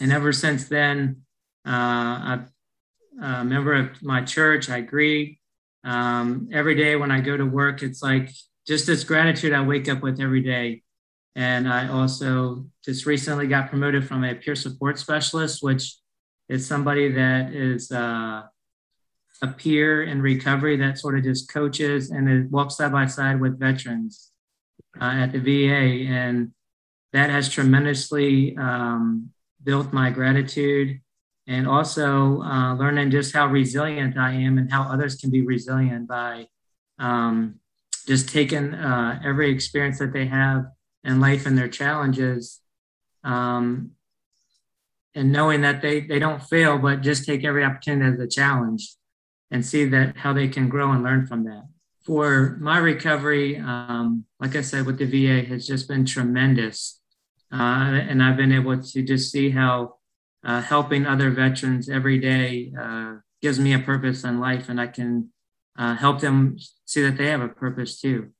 and 0.00 0.12
ever 0.12 0.32
since 0.32 0.68
then, 0.68 1.22
uh, 1.66 1.70
I'm 1.70 2.52
a 3.22 3.44
member 3.44 3.74
of 3.74 4.02
my 4.02 4.22
church. 4.22 4.68
I 4.68 4.78
agree. 4.78 5.40
Um, 5.84 6.48
every 6.52 6.74
day 6.74 6.96
when 6.96 7.10
I 7.10 7.20
go 7.20 7.36
to 7.36 7.46
work, 7.46 7.82
it's 7.82 8.02
like 8.02 8.30
just 8.66 8.86
this 8.86 9.04
gratitude 9.04 9.52
I 9.52 9.62
wake 9.62 9.88
up 9.88 10.02
with 10.02 10.20
every 10.20 10.42
day. 10.42 10.82
And 11.38 11.68
I 11.68 11.86
also 11.86 12.66
just 12.84 13.06
recently 13.06 13.46
got 13.46 13.68
promoted 13.70 14.04
from 14.04 14.24
a 14.24 14.34
peer 14.34 14.56
support 14.56 14.98
specialist, 14.98 15.62
which 15.62 15.94
is 16.48 16.66
somebody 16.66 17.12
that 17.12 17.54
is 17.54 17.92
uh, 17.92 18.42
a 19.42 19.46
peer 19.56 20.02
in 20.02 20.20
recovery 20.20 20.76
that 20.78 20.98
sort 20.98 21.16
of 21.16 21.22
just 21.22 21.48
coaches 21.48 22.10
and 22.10 22.28
it 22.28 22.50
walks 22.50 22.78
side 22.78 22.90
by 22.90 23.06
side 23.06 23.40
with 23.40 23.56
veterans 23.56 24.32
uh, 25.00 25.04
at 25.04 25.30
the 25.30 25.38
VA. 25.38 26.10
And 26.12 26.50
that 27.12 27.30
has 27.30 27.48
tremendously 27.48 28.56
um, 28.56 29.30
built 29.62 29.92
my 29.92 30.10
gratitude 30.10 31.00
and 31.46 31.68
also 31.68 32.42
uh, 32.42 32.74
learning 32.74 33.12
just 33.12 33.32
how 33.32 33.46
resilient 33.46 34.18
I 34.18 34.32
am 34.32 34.58
and 34.58 34.72
how 34.72 34.82
others 34.82 35.14
can 35.14 35.30
be 35.30 35.42
resilient 35.42 36.08
by 36.08 36.48
um, 36.98 37.60
just 38.08 38.28
taking 38.28 38.74
uh, 38.74 39.20
every 39.24 39.52
experience 39.52 40.00
that 40.00 40.12
they 40.12 40.26
have 40.26 40.66
and 41.08 41.22
life 41.22 41.46
and 41.46 41.56
their 41.56 41.68
challenges 41.68 42.60
um, 43.24 43.92
and 45.14 45.32
knowing 45.32 45.62
that 45.62 45.80
they, 45.80 46.00
they 46.00 46.18
don't 46.18 46.42
fail 46.42 46.78
but 46.78 47.00
just 47.00 47.24
take 47.24 47.44
every 47.44 47.64
opportunity 47.64 48.14
as 48.14 48.20
a 48.20 48.28
challenge 48.28 48.94
and 49.50 49.64
see 49.64 49.86
that 49.86 50.18
how 50.18 50.34
they 50.34 50.48
can 50.48 50.68
grow 50.68 50.92
and 50.92 51.02
learn 51.02 51.26
from 51.26 51.44
that. 51.44 51.66
For 52.04 52.58
my 52.60 52.76
recovery 52.76 53.56
um, 53.56 54.26
like 54.38 54.54
i 54.54 54.60
said 54.60 54.84
with 54.84 54.98
the 54.98 55.06
va 55.06 55.48
has 55.48 55.66
just 55.66 55.88
been 55.88 56.04
tremendous. 56.04 57.00
Uh, 57.50 58.04
and 58.10 58.22
i've 58.22 58.36
been 58.36 58.52
able 58.52 58.80
to 58.82 59.02
just 59.02 59.32
see 59.32 59.48
how 59.48 59.94
uh, 60.44 60.60
helping 60.60 61.06
other 61.06 61.30
veterans 61.30 61.88
every 61.88 62.18
day 62.18 62.72
uh, 62.78 63.14
gives 63.40 63.58
me 63.58 63.72
a 63.72 63.78
purpose 63.78 64.24
in 64.24 64.40
life 64.40 64.68
and 64.68 64.78
i 64.78 64.86
can 64.86 65.30
uh, 65.78 65.94
help 65.94 66.20
them 66.20 66.58
see 66.84 67.00
that 67.02 67.16
they 67.16 67.28
have 67.28 67.40
a 67.40 67.48
purpose 67.48 67.98
too 67.98 68.30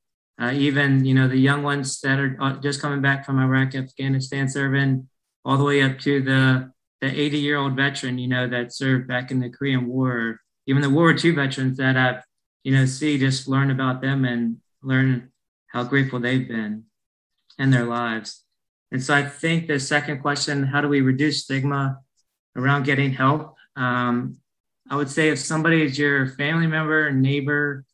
uh, 0.41 0.51
even 0.53 1.05
you 1.05 1.13
know 1.13 1.27
the 1.27 1.37
young 1.37 1.63
ones 1.63 1.99
that 2.01 2.19
are 2.19 2.37
uh, 2.39 2.53
just 2.59 2.81
coming 2.81 3.01
back 3.01 3.25
from 3.25 3.39
Iraq, 3.39 3.75
Afghanistan, 3.75 4.47
serving, 4.47 5.07
all 5.43 5.57
the 5.57 5.63
way 5.63 5.81
up 5.81 5.99
to 5.99 6.21
the 6.21 6.71
the 7.01 7.07
80 7.07 7.37
year 7.37 7.57
old 7.57 7.75
veteran, 7.75 8.17
you 8.17 8.27
know, 8.27 8.47
that 8.47 8.73
served 8.73 9.07
back 9.07 9.31
in 9.31 9.39
the 9.39 9.49
Korean 9.49 9.87
War, 9.87 10.41
even 10.67 10.81
the 10.81 10.89
World 10.89 11.23
War 11.23 11.31
II 11.31 11.31
veterans 11.31 11.77
that 11.77 11.97
I've 11.97 12.23
you 12.63 12.73
know 12.73 12.85
see, 12.85 13.17
just 13.17 13.47
learn 13.47 13.71
about 13.71 14.01
them 14.01 14.25
and 14.25 14.57
learn 14.81 15.31
how 15.67 15.83
grateful 15.83 16.19
they've 16.19 16.47
been 16.47 16.85
in 17.57 17.69
their 17.69 17.85
lives. 17.85 18.43
And 18.91 19.03
so 19.03 19.13
I 19.13 19.23
think 19.23 19.67
the 19.67 19.79
second 19.79 20.21
question, 20.21 20.63
how 20.63 20.81
do 20.81 20.87
we 20.87 21.01
reduce 21.01 21.43
stigma 21.43 21.99
around 22.55 22.83
getting 22.83 23.11
help? 23.13 23.55
Um, 23.75 24.37
I 24.89 24.95
would 24.95 25.09
say 25.09 25.29
if 25.29 25.39
somebody 25.39 25.83
is 25.83 25.99
your 25.99 26.27
family 26.27 26.65
member, 26.65 27.11
neighbor, 27.11 27.85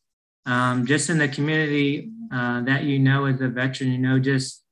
um, 0.46 0.86
just 0.86 1.10
in 1.10 1.18
the 1.18 1.28
community 1.28 2.10
uh, 2.32 2.62
that 2.62 2.84
you 2.84 2.98
know 2.98 3.26
as 3.26 3.40
a 3.40 3.48
veteran, 3.48 3.92
you 3.92 3.98
know, 3.98 4.18
just 4.18 4.62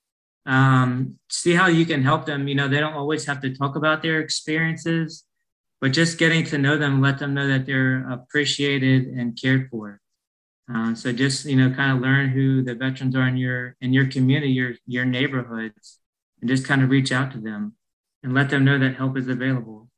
um, 0.46 1.18
see 1.28 1.52
how 1.52 1.66
you 1.66 1.84
can 1.84 2.02
help 2.02 2.26
them. 2.26 2.48
You 2.48 2.54
know, 2.54 2.68
they 2.68 2.80
don't 2.80 2.94
always 2.94 3.26
have 3.26 3.40
to 3.42 3.54
talk 3.54 3.76
about 3.76 4.02
their 4.02 4.20
experiences, 4.20 5.24
but 5.80 5.92
just 5.92 6.18
getting 6.18 6.44
to 6.44 6.58
know 6.58 6.78
them, 6.78 7.02
let 7.02 7.18
them 7.18 7.34
know 7.34 7.48
that 7.48 7.66
they're 7.66 8.08
appreciated 8.10 9.06
and 9.08 9.38
cared 9.40 9.68
for. 9.70 10.00
Uh, 10.72 10.94
so 10.94 11.12
just 11.12 11.44
you 11.44 11.56
know, 11.56 11.74
kind 11.74 11.92
of 11.96 12.02
learn 12.02 12.30
who 12.30 12.62
the 12.62 12.74
veterans 12.74 13.14
are 13.14 13.28
in 13.28 13.36
your 13.36 13.76
in 13.80 13.92
your 13.92 14.06
community, 14.06 14.52
your 14.52 14.74
your 14.86 15.04
neighborhoods, 15.04 15.98
and 16.40 16.48
just 16.48 16.66
kind 16.66 16.82
of 16.82 16.88
reach 16.88 17.12
out 17.12 17.32
to 17.32 17.38
them 17.38 17.74
and 18.22 18.32
let 18.32 18.48
them 18.48 18.64
know 18.64 18.78
that 18.78 18.96
help 18.96 19.18
is 19.18 19.28
available. 19.28 19.88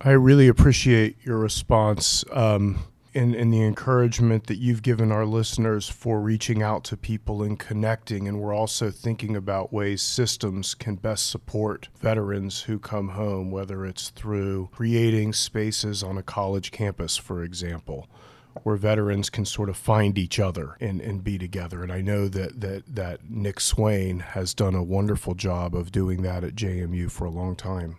I 0.00 0.10
really 0.10 0.48
appreciate 0.48 1.16
your 1.24 1.38
response. 1.38 2.24
Um, 2.32 2.78
and, 3.14 3.34
and 3.34 3.52
the 3.52 3.62
encouragement 3.62 4.46
that 4.46 4.58
you've 4.58 4.82
given 4.82 5.12
our 5.12 5.26
listeners 5.26 5.88
for 5.88 6.20
reaching 6.20 6.62
out 6.62 6.84
to 6.84 6.96
people 6.96 7.42
and 7.42 7.58
connecting. 7.58 8.26
And 8.26 8.40
we're 8.40 8.54
also 8.54 8.90
thinking 8.90 9.36
about 9.36 9.72
ways 9.72 10.02
systems 10.02 10.74
can 10.74 10.96
best 10.96 11.28
support 11.28 11.88
veterans 12.00 12.62
who 12.62 12.78
come 12.78 13.10
home, 13.10 13.50
whether 13.50 13.84
it's 13.84 14.10
through 14.10 14.70
creating 14.72 15.32
spaces 15.32 16.02
on 16.02 16.18
a 16.18 16.22
college 16.22 16.70
campus, 16.70 17.16
for 17.16 17.42
example, 17.42 18.08
where 18.62 18.76
veterans 18.76 19.30
can 19.30 19.44
sort 19.44 19.68
of 19.68 19.76
find 19.76 20.18
each 20.18 20.38
other 20.38 20.76
and, 20.80 21.00
and 21.00 21.24
be 21.24 21.38
together. 21.38 21.82
And 21.82 21.92
I 21.92 22.00
know 22.00 22.28
that, 22.28 22.60
that, 22.60 22.94
that 22.94 23.30
Nick 23.30 23.60
Swain 23.60 24.20
has 24.20 24.54
done 24.54 24.74
a 24.74 24.82
wonderful 24.82 25.34
job 25.34 25.74
of 25.74 25.92
doing 25.92 26.22
that 26.22 26.44
at 26.44 26.54
JMU 26.54 27.10
for 27.10 27.24
a 27.24 27.30
long 27.30 27.56
time. 27.56 27.98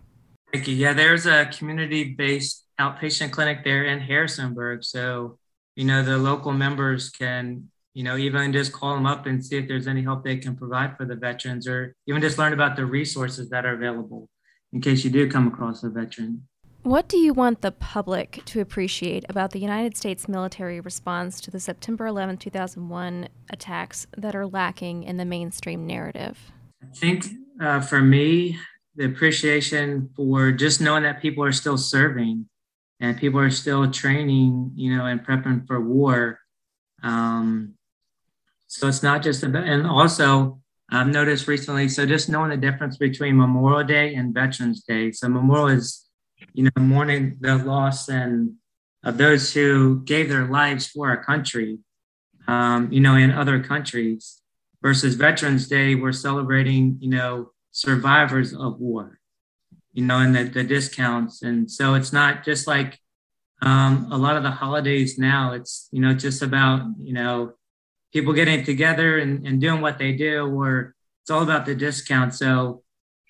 Thank 0.51 0.67
you. 0.67 0.75
Yeah, 0.75 0.93
there's 0.93 1.25
a 1.25 1.45
community 1.47 2.13
based 2.13 2.62
outpatient 2.79 3.31
clinic 3.31 3.63
there 3.63 3.85
in 3.85 3.99
Harrisonburg. 3.99 4.83
So, 4.83 5.37
you 5.75 5.85
know, 5.85 6.03
the 6.03 6.17
local 6.17 6.53
members 6.53 7.09
can, 7.09 7.69
you 7.93 8.03
know, 8.03 8.17
even 8.17 8.53
just 8.53 8.71
call 8.71 8.95
them 8.95 9.05
up 9.05 9.25
and 9.25 9.43
see 9.43 9.57
if 9.57 9.67
there's 9.67 9.87
any 9.87 10.01
help 10.01 10.23
they 10.23 10.37
can 10.37 10.55
provide 10.55 10.97
for 10.97 11.05
the 11.05 11.15
veterans 11.15 11.67
or 11.67 11.95
even 12.07 12.21
just 12.21 12.37
learn 12.37 12.53
about 12.53 12.75
the 12.75 12.85
resources 12.85 13.49
that 13.49 13.65
are 13.65 13.73
available 13.73 14.29
in 14.71 14.81
case 14.81 15.03
you 15.03 15.11
do 15.11 15.29
come 15.29 15.47
across 15.47 15.83
a 15.83 15.89
veteran. 15.89 16.47
What 16.81 17.07
do 17.07 17.17
you 17.17 17.33
want 17.33 17.61
the 17.61 17.71
public 17.71 18.41
to 18.45 18.59
appreciate 18.59 19.23
about 19.29 19.51
the 19.51 19.59
United 19.59 19.95
States 19.95 20.27
military 20.27 20.81
response 20.81 21.39
to 21.41 21.51
the 21.51 21.59
September 21.59 22.05
11, 22.07 22.37
2001 22.37 23.29
attacks 23.49 24.05
that 24.17 24.35
are 24.35 24.45
lacking 24.45 25.03
in 25.03 25.15
the 25.15 25.23
mainstream 25.23 25.87
narrative? 25.87 26.51
I 26.81 26.93
think 26.93 27.25
uh, 27.61 27.79
for 27.79 28.01
me, 28.01 28.57
the 28.95 29.05
appreciation 29.05 30.09
for 30.13 30.51
just 30.51 30.81
knowing 30.81 31.03
that 31.03 31.21
people 31.21 31.43
are 31.43 31.53
still 31.53 31.77
serving 31.77 32.49
and 32.99 33.17
people 33.17 33.39
are 33.39 33.49
still 33.49 33.89
training, 33.91 34.71
you 34.75 34.95
know, 34.95 35.05
and 35.05 35.25
prepping 35.25 35.67
for 35.67 35.81
war. 35.81 36.39
Um, 37.01 37.75
so 38.67 38.87
it's 38.87 39.03
not 39.03 39.23
just 39.23 39.43
about, 39.43 39.65
and 39.65 39.85
also 39.85 40.61
I've 40.89 41.07
noticed 41.07 41.47
recently, 41.47 41.89
so 41.89 42.05
just 42.05 42.29
knowing 42.29 42.49
the 42.49 42.57
difference 42.57 42.97
between 42.97 43.37
Memorial 43.37 43.83
Day 43.83 44.15
and 44.15 44.33
Veterans 44.33 44.83
Day. 44.83 45.11
So 45.11 45.27
Memorial 45.27 45.67
is 45.67 46.03
you 46.53 46.63
know, 46.63 46.81
mourning 46.81 47.37
the 47.39 47.55
loss 47.57 48.09
and 48.09 48.53
of 49.03 49.17
those 49.17 49.53
who 49.53 50.01
gave 50.03 50.29
their 50.29 50.45
lives 50.45 50.87
for 50.87 51.09
our 51.09 51.23
country, 51.23 51.79
um, 52.47 52.91
you 52.91 52.99
know, 52.99 53.15
in 53.15 53.31
other 53.31 53.61
countries. 53.61 54.39
Versus 54.81 55.15
Veterans 55.15 55.69
Day, 55.69 55.95
we're 55.95 56.11
celebrating, 56.11 56.97
you 56.99 57.09
know, 57.09 57.51
survivors 57.71 58.53
of 58.53 58.81
war, 58.81 59.19
you 59.93 60.03
know, 60.03 60.19
and 60.19 60.35
the, 60.35 60.43
the 60.43 60.63
discounts. 60.63 61.41
And 61.41 61.69
so 61.69 61.93
it's 61.93 62.11
not 62.11 62.43
just 62.43 62.67
like 62.67 62.99
um, 63.61 64.09
a 64.11 64.17
lot 64.17 64.35
of 64.35 64.43
the 64.43 64.51
holidays 64.51 65.17
now, 65.17 65.53
it's, 65.53 65.87
you 65.91 66.01
know, 66.01 66.13
just 66.13 66.41
about, 66.41 66.85
you 66.99 67.13
know, 67.13 67.53
people 68.11 68.33
getting 68.33 68.63
together 68.63 69.17
and, 69.17 69.45
and 69.47 69.61
doing 69.61 69.81
what 69.81 69.97
they 69.97 70.11
do, 70.11 70.45
or 70.45 70.95
it's 71.21 71.31
all 71.31 71.43
about 71.43 71.65
the 71.65 71.75
discount. 71.75 72.33
So 72.33 72.83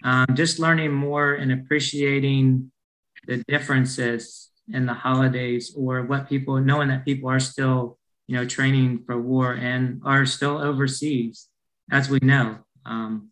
um, 0.03 0.27
just 0.33 0.59
learning 0.59 0.91
more 0.91 1.33
and 1.33 1.51
appreciating 1.51 2.71
the 3.25 3.43
differences 3.47 4.49
in 4.71 4.85
the 4.85 4.93
holidays 4.93 5.73
or 5.75 6.03
what 6.03 6.29
people 6.29 6.57
knowing 6.59 6.89
that 6.89 7.05
people 7.05 7.29
are 7.29 7.39
still 7.39 7.97
you 8.27 8.35
know 8.35 8.45
training 8.45 9.03
for 9.05 9.21
war 9.21 9.53
and 9.53 10.01
are 10.05 10.25
still 10.25 10.57
overseas 10.57 11.47
as 11.91 12.09
we 12.09 12.19
know 12.21 12.57
um, 12.85 13.29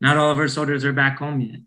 not 0.00 0.16
all 0.16 0.30
of 0.30 0.38
our 0.38 0.48
soldiers 0.48 0.84
are 0.84 0.92
back 0.92 1.18
home 1.18 1.40
yet 1.40 1.60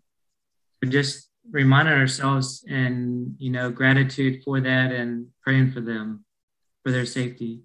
just 0.88 1.28
reminding 1.50 1.94
ourselves 1.94 2.64
and 2.68 3.34
you 3.38 3.50
know 3.50 3.70
gratitude 3.70 4.42
for 4.44 4.60
that 4.60 4.92
and 4.92 5.26
praying 5.42 5.70
for 5.70 5.80
them 5.80 6.24
for 6.84 6.92
their 6.92 7.06
safety 7.06 7.60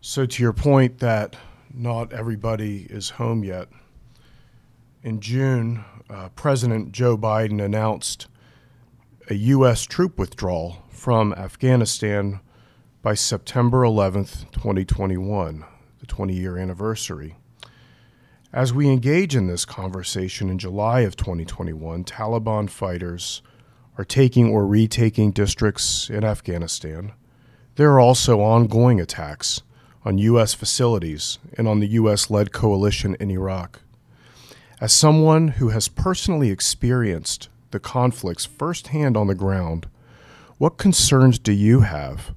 so 0.00 0.26
to 0.26 0.42
your 0.42 0.52
point 0.52 0.98
that 0.98 1.36
not 1.72 2.12
everybody 2.12 2.86
is 2.90 3.10
home 3.10 3.42
yet 3.42 3.68
in 5.02 5.20
june 5.20 5.84
uh, 6.10 6.28
president 6.30 6.92
joe 6.92 7.16
biden 7.16 7.62
announced 7.62 8.26
a 9.28 9.34
U.S. 9.34 9.82
troop 9.82 10.20
withdrawal 10.20 10.84
from 10.88 11.32
Afghanistan 11.32 12.38
by 13.02 13.14
September 13.14 13.82
11th, 13.82 14.52
2021, 14.52 15.64
the 15.98 16.06
20 16.06 16.32
year 16.32 16.56
anniversary. 16.56 17.36
As 18.56 18.72
we 18.72 18.88
engage 18.88 19.36
in 19.36 19.48
this 19.48 19.66
conversation 19.66 20.48
in 20.48 20.56
July 20.56 21.00
of 21.00 21.14
2021, 21.14 22.04
Taliban 22.04 22.70
fighters 22.70 23.42
are 23.98 24.04
taking 24.04 24.48
or 24.48 24.66
retaking 24.66 25.32
districts 25.32 26.08
in 26.08 26.24
Afghanistan. 26.24 27.12
There 27.74 27.92
are 27.92 28.00
also 28.00 28.40
ongoing 28.40 28.98
attacks 28.98 29.60
on 30.06 30.16
U.S. 30.16 30.54
facilities 30.54 31.38
and 31.58 31.68
on 31.68 31.80
the 31.80 31.88
U.S. 32.00 32.30
led 32.30 32.50
coalition 32.50 33.14
in 33.20 33.30
Iraq. 33.30 33.82
As 34.80 34.90
someone 34.90 35.48
who 35.48 35.68
has 35.68 35.88
personally 35.88 36.50
experienced 36.50 37.50
the 37.72 37.78
conflicts 37.78 38.46
firsthand 38.46 39.18
on 39.18 39.26
the 39.26 39.34
ground, 39.34 39.86
what 40.56 40.78
concerns 40.78 41.38
do 41.38 41.52
you 41.52 41.80
have 41.80 42.34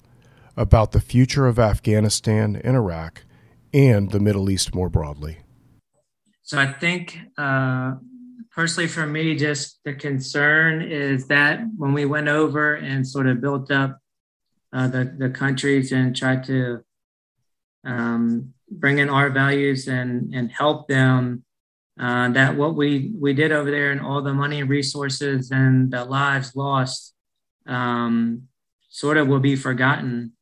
about 0.57 0.91
the 0.91 0.99
future 0.99 1.47
of 1.47 1.57
Afghanistan 1.57 2.59
and 2.61 2.75
Iraq 2.75 3.23
and 3.73 4.11
the 4.11 4.19
Middle 4.19 4.49
East 4.49 4.75
more 4.75 4.89
broadly? 4.89 5.37
So 6.49 6.57
I 6.57 6.65
think 6.65 7.15
uh, 7.37 7.93
personally 8.49 8.87
for 8.87 9.05
me, 9.05 9.35
just 9.35 9.79
the 9.85 9.93
concern 9.93 10.81
is 10.81 11.27
that 11.27 11.59
when 11.77 11.93
we 11.93 12.05
went 12.05 12.27
over 12.27 12.73
and 12.73 13.07
sort 13.07 13.27
of 13.27 13.39
built 13.39 13.69
up 13.69 13.99
uh, 14.73 14.87
the, 14.87 15.13
the 15.15 15.29
countries 15.29 15.91
and 15.91 16.15
tried 16.15 16.43
to 16.45 16.79
um, 17.85 18.55
bring 18.67 18.97
in 18.97 19.11
our 19.11 19.29
values 19.29 19.87
and, 19.87 20.33
and 20.33 20.51
help 20.51 20.87
them 20.87 21.43
uh, 21.99 22.29
that 22.29 22.57
what 22.57 22.73
we 22.73 23.11
we 23.15 23.35
did 23.35 23.51
over 23.51 23.69
there 23.69 23.91
and 23.91 24.01
all 24.01 24.23
the 24.23 24.33
money 24.33 24.61
and 24.61 24.71
resources 24.71 25.51
and 25.51 25.91
the 25.91 26.03
lives 26.03 26.55
lost 26.55 27.13
um, 27.67 28.47
sort 28.89 29.17
of 29.17 29.27
will 29.27 29.39
be 29.39 29.55
forgotten 29.55 30.33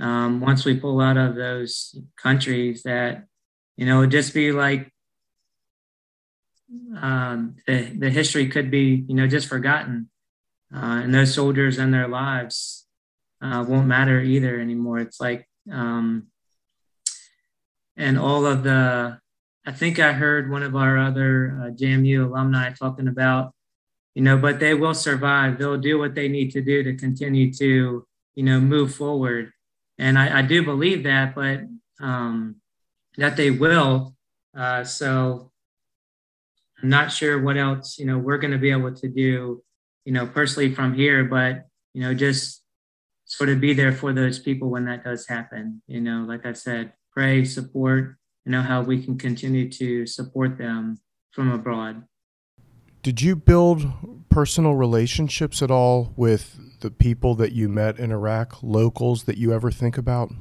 um, 0.00 0.40
once 0.40 0.64
we 0.64 0.80
pull 0.80 1.02
out 1.02 1.18
of 1.18 1.34
those 1.34 2.00
countries 2.16 2.82
that 2.84 3.26
you 3.76 3.84
know 3.84 4.06
just 4.06 4.32
be 4.32 4.52
like 4.52 4.90
um, 7.00 7.56
the, 7.66 7.92
the 7.98 8.10
history 8.10 8.48
could 8.48 8.70
be 8.70 9.04
you 9.08 9.14
know 9.14 9.26
just 9.26 9.48
forgotten 9.48 10.08
uh, 10.74 11.00
and 11.02 11.14
those 11.14 11.34
soldiers 11.34 11.78
and 11.78 11.92
their 11.92 12.08
lives 12.08 12.86
uh, 13.42 13.64
won't 13.66 13.86
matter 13.86 14.20
either 14.20 14.60
anymore 14.60 14.98
it's 14.98 15.20
like 15.20 15.48
um, 15.72 16.28
and 17.96 18.18
all 18.18 18.46
of 18.46 18.62
the 18.62 19.18
I 19.66 19.72
think 19.72 19.98
I 19.98 20.12
heard 20.12 20.50
one 20.50 20.62
of 20.62 20.74
our 20.74 20.98
other 20.98 21.58
uh, 21.60 21.70
JMU 21.70 22.26
alumni 22.26 22.72
talking 22.72 23.08
about, 23.08 23.52
you 24.14 24.22
know, 24.22 24.38
but 24.38 24.58
they 24.58 24.74
will 24.74 24.94
survive. 24.94 25.58
They'll 25.58 25.78
do 25.78 25.98
what 25.98 26.14
they 26.14 26.28
need 26.28 26.50
to 26.52 26.62
do 26.62 26.82
to 26.82 26.96
continue 26.96 27.52
to, 27.54 28.06
you 28.34 28.42
know, 28.42 28.58
move 28.58 28.94
forward. 28.94 29.52
And 29.98 30.18
I, 30.18 30.38
I 30.38 30.42
do 30.42 30.64
believe 30.64 31.02
that, 31.04 31.34
but 31.34 31.60
um, 32.00 32.56
that 33.16 33.36
they 33.36 33.50
will. 33.50 34.14
Uh, 34.56 34.82
so 34.82 35.49
I'm 36.82 36.88
not 36.88 37.12
sure 37.12 37.40
what 37.40 37.56
else, 37.56 37.98
you 37.98 38.06
know, 38.06 38.18
we're 38.18 38.38
going 38.38 38.52
to 38.52 38.58
be 38.58 38.70
able 38.70 38.94
to 38.94 39.08
do, 39.08 39.62
you 40.04 40.12
know, 40.12 40.26
personally 40.26 40.74
from 40.74 40.94
here, 40.94 41.24
but, 41.24 41.66
you 41.92 42.02
know, 42.02 42.14
just 42.14 42.62
sort 43.24 43.50
of 43.50 43.60
be 43.60 43.74
there 43.74 43.92
for 43.92 44.12
those 44.12 44.38
people 44.38 44.70
when 44.70 44.86
that 44.86 45.04
does 45.04 45.26
happen. 45.26 45.82
You 45.86 46.00
know, 46.00 46.24
like 46.26 46.46
I 46.46 46.52
said, 46.52 46.92
pray, 47.12 47.44
support, 47.44 48.16
you 48.44 48.52
know 48.52 48.62
how 48.62 48.82
we 48.82 49.02
can 49.02 49.18
continue 49.18 49.70
to 49.72 50.06
support 50.06 50.56
them 50.56 50.98
from 51.30 51.52
abroad. 51.52 52.04
Did 53.02 53.20
you 53.22 53.36
build 53.36 54.28
personal 54.28 54.74
relationships 54.74 55.62
at 55.62 55.70
all 55.70 56.12
with 56.16 56.58
the 56.80 56.90
people 56.90 57.34
that 57.36 57.52
you 57.52 57.68
met 57.68 57.98
in 57.98 58.10
Iraq, 58.10 58.62
locals 58.62 59.24
that 59.24 59.36
you 59.36 59.52
ever 59.52 59.70
think 59.70 59.98
about? 59.98 60.32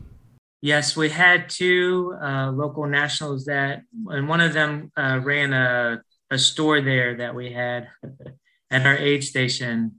Yes, 0.62 0.97
we 0.97 1.10
had 1.10 1.49
two 1.49 2.17
uh, 2.21 2.52
local 2.52 2.86
nationals 2.86 3.45
that, 3.45 3.84
and 4.08 4.28
one 4.28 4.41
of 4.41 4.54
them 4.54 4.91
uh, 4.97 5.19
ran 5.23 5.54
a, 5.54 6.02
a 6.31 6.37
store 6.37 6.81
there 6.81 7.15
that 7.17 7.35
we 7.35 7.51
had 7.51 7.89
at 8.71 8.85
our 8.85 8.97
aid 8.97 9.23
station. 9.23 9.95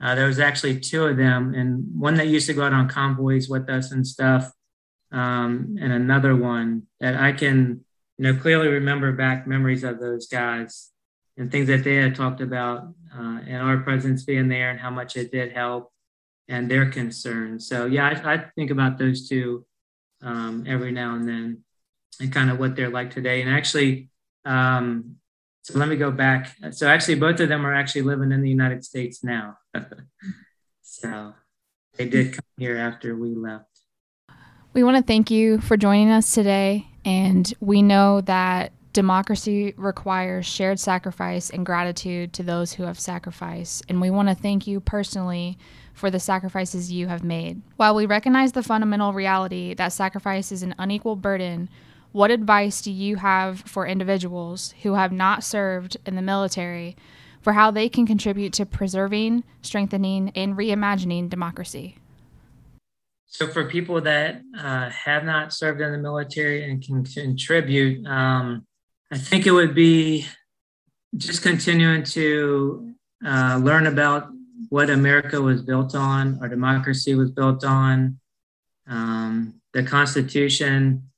Uh, 0.00 0.14
there 0.14 0.26
was 0.26 0.40
actually 0.40 0.80
two 0.80 1.04
of 1.04 1.16
them, 1.16 1.54
and 1.54 1.84
one 1.98 2.14
that 2.16 2.26
used 2.26 2.46
to 2.46 2.54
go 2.54 2.64
out 2.64 2.72
on 2.72 2.88
convoys 2.88 3.48
with 3.48 3.68
us 3.68 3.92
and 3.92 4.06
stuff 4.06 4.52
um, 5.12 5.76
and 5.80 5.92
another 5.92 6.34
one 6.34 6.84
that 7.00 7.16
I 7.16 7.32
can, 7.32 7.84
you 8.16 8.24
know, 8.24 8.40
clearly 8.40 8.68
remember 8.68 9.12
back 9.12 9.46
memories 9.46 9.84
of 9.84 10.00
those 10.00 10.26
guys 10.26 10.90
and 11.36 11.52
things 11.52 11.68
that 11.68 11.84
they 11.84 11.96
had 11.96 12.14
talked 12.14 12.40
about 12.40 12.88
uh, 13.14 13.40
and 13.46 13.56
our 13.58 13.78
presence 13.78 14.24
being 14.24 14.48
there 14.48 14.70
and 14.70 14.80
how 14.80 14.90
much 14.90 15.16
it 15.16 15.30
did 15.30 15.52
help 15.52 15.92
and 16.48 16.70
their 16.70 16.90
concerns. 16.90 17.68
So 17.68 17.86
yeah, 17.86 18.08
I, 18.08 18.34
I 18.34 18.44
think 18.56 18.70
about 18.70 18.98
those 18.98 19.28
two 19.28 19.66
um, 20.22 20.64
every 20.66 20.92
now 20.92 21.14
and 21.14 21.28
then 21.28 21.64
and 22.20 22.32
kind 22.32 22.50
of 22.50 22.58
what 22.58 22.74
they're 22.74 22.90
like 22.90 23.10
today. 23.10 23.42
And 23.42 23.50
actually, 23.50 24.08
um, 24.44 25.16
so 25.62 25.78
let 25.78 25.88
me 25.88 25.96
go 25.96 26.10
back. 26.10 26.56
So 26.72 26.88
actually, 26.88 27.14
both 27.16 27.38
of 27.40 27.48
them 27.48 27.64
are 27.64 27.74
actually 27.74 28.02
living 28.02 28.32
in 28.32 28.42
the 28.42 28.50
United 28.50 28.84
States 28.84 29.22
now. 29.22 29.58
so 30.82 31.34
they 31.96 32.08
did 32.08 32.32
come 32.32 32.44
here 32.58 32.76
after 32.76 33.16
we 33.16 33.34
left. 33.34 33.66
We 34.74 34.82
want 34.82 34.96
to 34.96 35.02
thank 35.02 35.30
you 35.30 35.60
for 35.60 35.76
joining 35.76 36.10
us 36.10 36.34
today. 36.34 36.88
And 37.04 37.52
we 37.60 37.80
know 37.80 38.22
that 38.22 38.72
democracy 38.92 39.72
requires 39.76 40.46
shared 40.46 40.80
sacrifice 40.80 41.50
and 41.50 41.64
gratitude 41.64 42.32
to 42.34 42.42
those 42.42 42.72
who 42.72 42.82
have 42.82 42.98
sacrificed. 42.98 43.84
And 43.88 44.00
we 44.00 44.10
want 44.10 44.28
to 44.28 44.34
thank 44.34 44.66
you 44.66 44.80
personally 44.80 45.58
for 45.94 46.10
the 46.10 46.20
sacrifices 46.20 46.90
you 46.90 47.06
have 47.06 47.22
made. 47.22 47.62
While 47.76 47.94
we 47.94 48.06
recognize 48.06 48.52
the 48.52 48.62
fundamental 48.62 49.12
reality 49.12 49.74
that 49.74 49.92
sacrifice 49.92 50.50
is 50.50 50.62
an 50.62 50.74
unequal 50.78 51.16
burden, 51.16 51.68
what 52.12 52.30
advice 52.30 52.80
do 52.82 52.92
you 52.92 53.16
have 53.16 53.60
for 53.60 53.86
individuals 53.86 54.74
who 54.82 54.94
have 54.94 55.12
not 55.12 55.42
served 55.42 55.96
in 56.06 56.14
the 56.14 56.22
military 56.22 56.96
for 57.40 57.54
how 57.54 57.70
they 57.70 57.88
can 57.88 58.06
contribute 58.06 58.52
to 58.52 58.66
preserving, 58.66 59.44
strengthening, 59.62 60.30
and 60.36 60.56
reimagining 60.56 61.28
democracy? 61.28 61.96
So, 63.26 63.48
for 63.48 63.64
people 63.64 64.00
that 64.02 64.42
uh, 64.58 64.90
have 64.90 65.24
not 65.24 65.54
served 65.54 65.80
in 65.80 65.90
the 65.90 65.98
military 65.98 66.70
and 66.70 66.84
can 66.84 67.02
contribute, 67.02 68.06
um, 68.06 68.66
I 69.10 69.16
think 69.16 69.46
it 69.46 69.52
would 69.52 69.74
be 69.74 70.26
just 71.16 71.42
continuing 71.42 72.02
to 72.04 72.94
uh, 73.24 73.58
learn 73.62 73.86
about 73.86 74.28
what 74.68 74.90
America 74.90 75.40
was 75.40 75.62
built 75.62 75.94
on, 75.94 76.38
our 76.42 76.48
democracy 76.48 77.14
was 77.14 77.30
built 77.30 77.64
on. 77.64 78.18
Um, 78.86 79.60
the 79.72 79.82
Constitution 79.82 81.10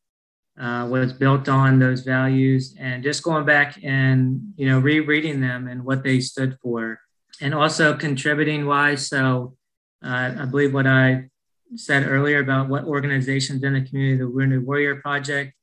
uh, 0.60 0.86
was 0.88 1.12
built 1.12 1.48
on 1.48 1.78
those 1.78 2.02
values, 2.02 2.74
and 2.78 3.02
just 3.02 3.22
going 3.22 3.44
back 3.44 3.78
and 3.82 4.52
you 4.56 4.68
know 4.68 4.78
rereading 4.78 5.40
them 5.40 5.66
and 5.68 5.84
what 5.84 6.02
they 6.02 6.20
stood 6.20 6.56
for, 6.62 7.00
and 7.40 7.54
also 7.54 7.94
contributing 7.94 8.66
wise. 8.66 9.08
So 9.08 9.56
uh, 10.04 10.32
I 10.38 10.44
believe 10.44 10.72
what 10.74 10.86
I 10.86 11.28
said 11.76 12.06
earlier 12.06 12.40
about 12.40 12.68
what 12.68 12.84
organizations 12.84 13.62
in 13.62 13.72
the 13.72 13.82
community, 13.82 14.18
the 14.18 14.28
Wounded 14.28 14.64
Warrior 14.64 14.96
Project, 14.96 15.54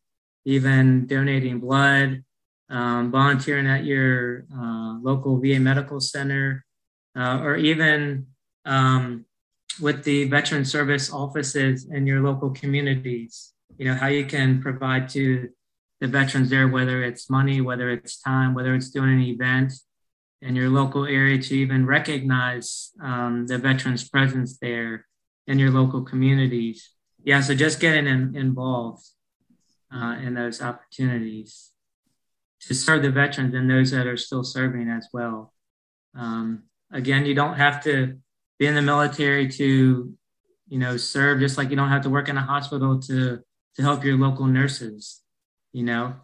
even 0.45 1.05
donating 1.07 1.59
blood, 1.59 2.23
um, 2.69 3.11
volunteering 3.11 3.67
at 3.67 3.83
your 3.83 4.45
uh, 4.53 4.97
local 5.01 5.39
VA 5.39 5.59
medical 5.59 5.99
center, 5.99 6.65
uh, 7.17 7.39
or 7.41 7.55
even 7.55 8.27
um, 8.65 9.25
with 9.79 10.03
the 10.03 10.25
veteran 10.25 10.65
service 10.65 11.11
offices 11.11 11.89
in 11.89 12.07
your 12.07 12.21
local 12.21 12.49
communities. 12.49 13.53
You 13.81 13.87
know, 13.87 13.95
how 13.95 14.09
you 14.09 14.27
can 14.27 14.61
provide 14.61 15.09
to 15.09 15.49
the 16.01 16.07
veterans 16.07 16.51
there, 16.51 16.67
whether 16.67 17.03
it's 17.03 17.31
money, 17.31 17.61
whether 17.61 17.89
it's 17.89 18.21
time, 18.21 18.53
whether 18.53 18.75
it's 18.75 18.91
doing 18.91 19.13
an 19.13 19.21
event 19.21 19.73
in 20.39 20.55
your 20.55 20.69
local 20.69 21.07
area 21.07 21.41
to 21.41 21.55
even 21.55 21.87
recognize 21.87 22.91
um, 23.01 23.47
the 23.47 23.57
veterans' 23.57 24.07
presence 24.07 24.59
there 24.59 25.07
in 25.47 25.57
your 25.57 25.71
local 25.71 26.03
communities. 26.03 26.91
Yeah, 27.23 27.41
so 27.41 27.55
just 27.55 27.79
getting 27.79 28.05
in, 28.05 28.35
involved 28.35 29.03
uh, 29.91 30.17
in 30.21 30.35
those 30.35 30.61
opportunities 30.61 31.71
to 32.67 32.75
serve 32.75 33.01
the 33.01 33.09
veterans 33.09 33.55
and 33.55 33.67
those 33.67 33.89
that 33.89 34.05
are 34.05 34.15
still 34.15 34.43
serving 34.43 34.89
as 34.89 35.07
well. 35.11 35.55
Um, 36.13 36.65
again, 36.93 37.25
you 37.25 37.33
don't 37.33 37.55
have 37.55 37.83
to 37.85 38.19
be 38.59 38.67
in 38.67 38.75
the 38.75 38.83
military 38.83 39.49
to, 39.53 40.13
you 40.67 40.77
know, 40.77 40.97
serve. 40.97 41.39
Just 41.39 41.57
like 41.57 41.71
you 41.71 41.75
don't 41.75 41.89
have 41.89 42.03
to 42.03 42.11
work 42.11 42.29
in 42.29 42.37
a 42.37 42.43
hospital 42.43 42.99
to 42.99 43.43
to 43.75 43.81
help 43.81 44.03
your 44.03 44.17
local 44.17 44.45
nurses, 44.45 45.21
you 45.73 45.83
know, 45.83 46.15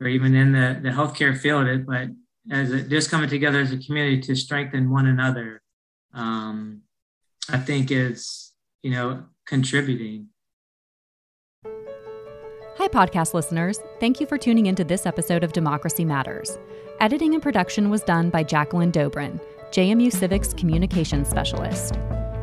or 0.00 0.08
even 0.08 0.34
in 0.34 0.52
the 0.52 0.78
the 0.82 0.90
healthcare 0.90 1.36
field. 1.36 1.86
But 1.86 2.08
as 2.50 2.70
a, 2.70 2.82
just 2.82 3.10
coming 3.10 3.28
together 3.28 3.60
as 3.60 3.72
a 3.72 3.78
community 3.78 4.20
to 4.22 4.36
strengthen 4.36 4.90
one 4.90 5.06
another, 5.06 5.62
um, 6.14 6.82
I 7.48 7.58
think 7.58 7.90
is 7.90 8.52
you 8.82 8.90
know 8.90 9.24
contributing. 9.46 10.28
Hi, 12.78 12.88
podcast 12.88 13.34
listeners. 13.34 13.78
Thank 13.98 14.20
you 14.20 14.26
for 14.26 14.38
tuning 14.38 14.66
into 14.66 14.84
this 14.84 15.04
episode 15.04 15.44
of 15.44 15.52
Democracy 15.52 16.04
Matters. 16.04 16.58
Editing 16.98 17.34
and 17.34 17.42
production 17.42 17.90
was 17.90 18.02
done 18.02 18.30
by 18.30 18.42
Jacqueline 18.42 18.90
Dobrin. 18.90 19.38
JMU 19.70 20.10
Civic's 20.10 20.54
Communications 20.54 21.28
Specialist. 21.28 21.94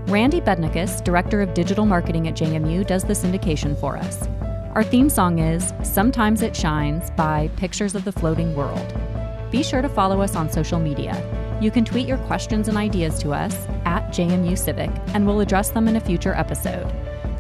Randy 0.08 0.40
Bednikus, 0.40 1.04
Director 1.04 1.42
of 1.42 1.54
Digital 1.54 1.86
Marketing 1.86 2.30
at 2.30 2.34
JMU, 2.34 2.88
does 2.88 3.04
the 3.04 3.12
syndication 3.12 3.78
for 3.78 3.98
us. 3.98 4.26
Our 4.74 4.82
theme 4.82 5.10
song 5.10 5.40
is 5.40 5.74
Sometimes 5.84 6.42
It 6.42 6.56
Shines 6.56 7.12
by 7.12 7.50
Pictures 7.58 7.94
of 7.94 8.06
the 8.06 8.14
Floating 8.14 8.56
World. 8.56 8.94
Be 9.52 9.62
sure 9.64 9.82
to 9.82 9.90
follow 9.90 10.22
us 10.22 10.34
on 10.34 10.50
social 10.50 10.80
media. 10.80 11.60
You 11.62 11.72
can 11.72 11.84
tweet 11.84 12.08
your 12.08 12.20
questions 12.20 12.70
and 12.70 12.78
ideas 12.78 13.20
to 13.20 13.34
us 13.34 13.54
at 13.84 14.08
JMU 14.14 14.58
Civic, 14.58 14.92
and 15.14 15.28
we'll 15.28 15.42
address 15.42 15.72
them 15.72 15.90
in 15.90 15.98
a 15.98 16.02
future 16.02 16.34
episode. 16.36 16.90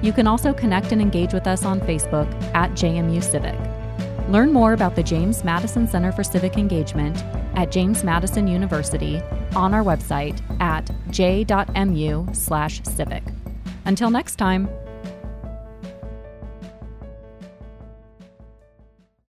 You 0.01 0.11
can 0.11 0.27
also 0.27 0.51
connect 0.51 0.91
and 0.91 1.01
engage 1.01 1.31
with 1.31 1.47
us 1.47 1.63
on 1.63 1.79
Facebook 1.79 2.29
at 2.53 2.71
JMU 2.71 3.23
Civic. 3.23 3.57
Learn 4.29 4.51
more 4.51 4.73
about 4.73 4.95
the 4.95 5.03
James 5.03 5.43
Madison 5.43 5.87
Center 5.87 6.11
for 6.11 6.23
Civic 6.23 6.57
Engagement 6.57 7.15
at 7.55 7.71
James 7.71 8.03
Madison 8.03 8.47
University 8.47 9.21
on 9.55 9.73
our 9.73 9.83
website 9.83 10.41
at 10.61 10.89
j.mu/civic. 11.11 13.23
Until 13.85 14.09
next 14.09 14.35
time. 14.35 14.67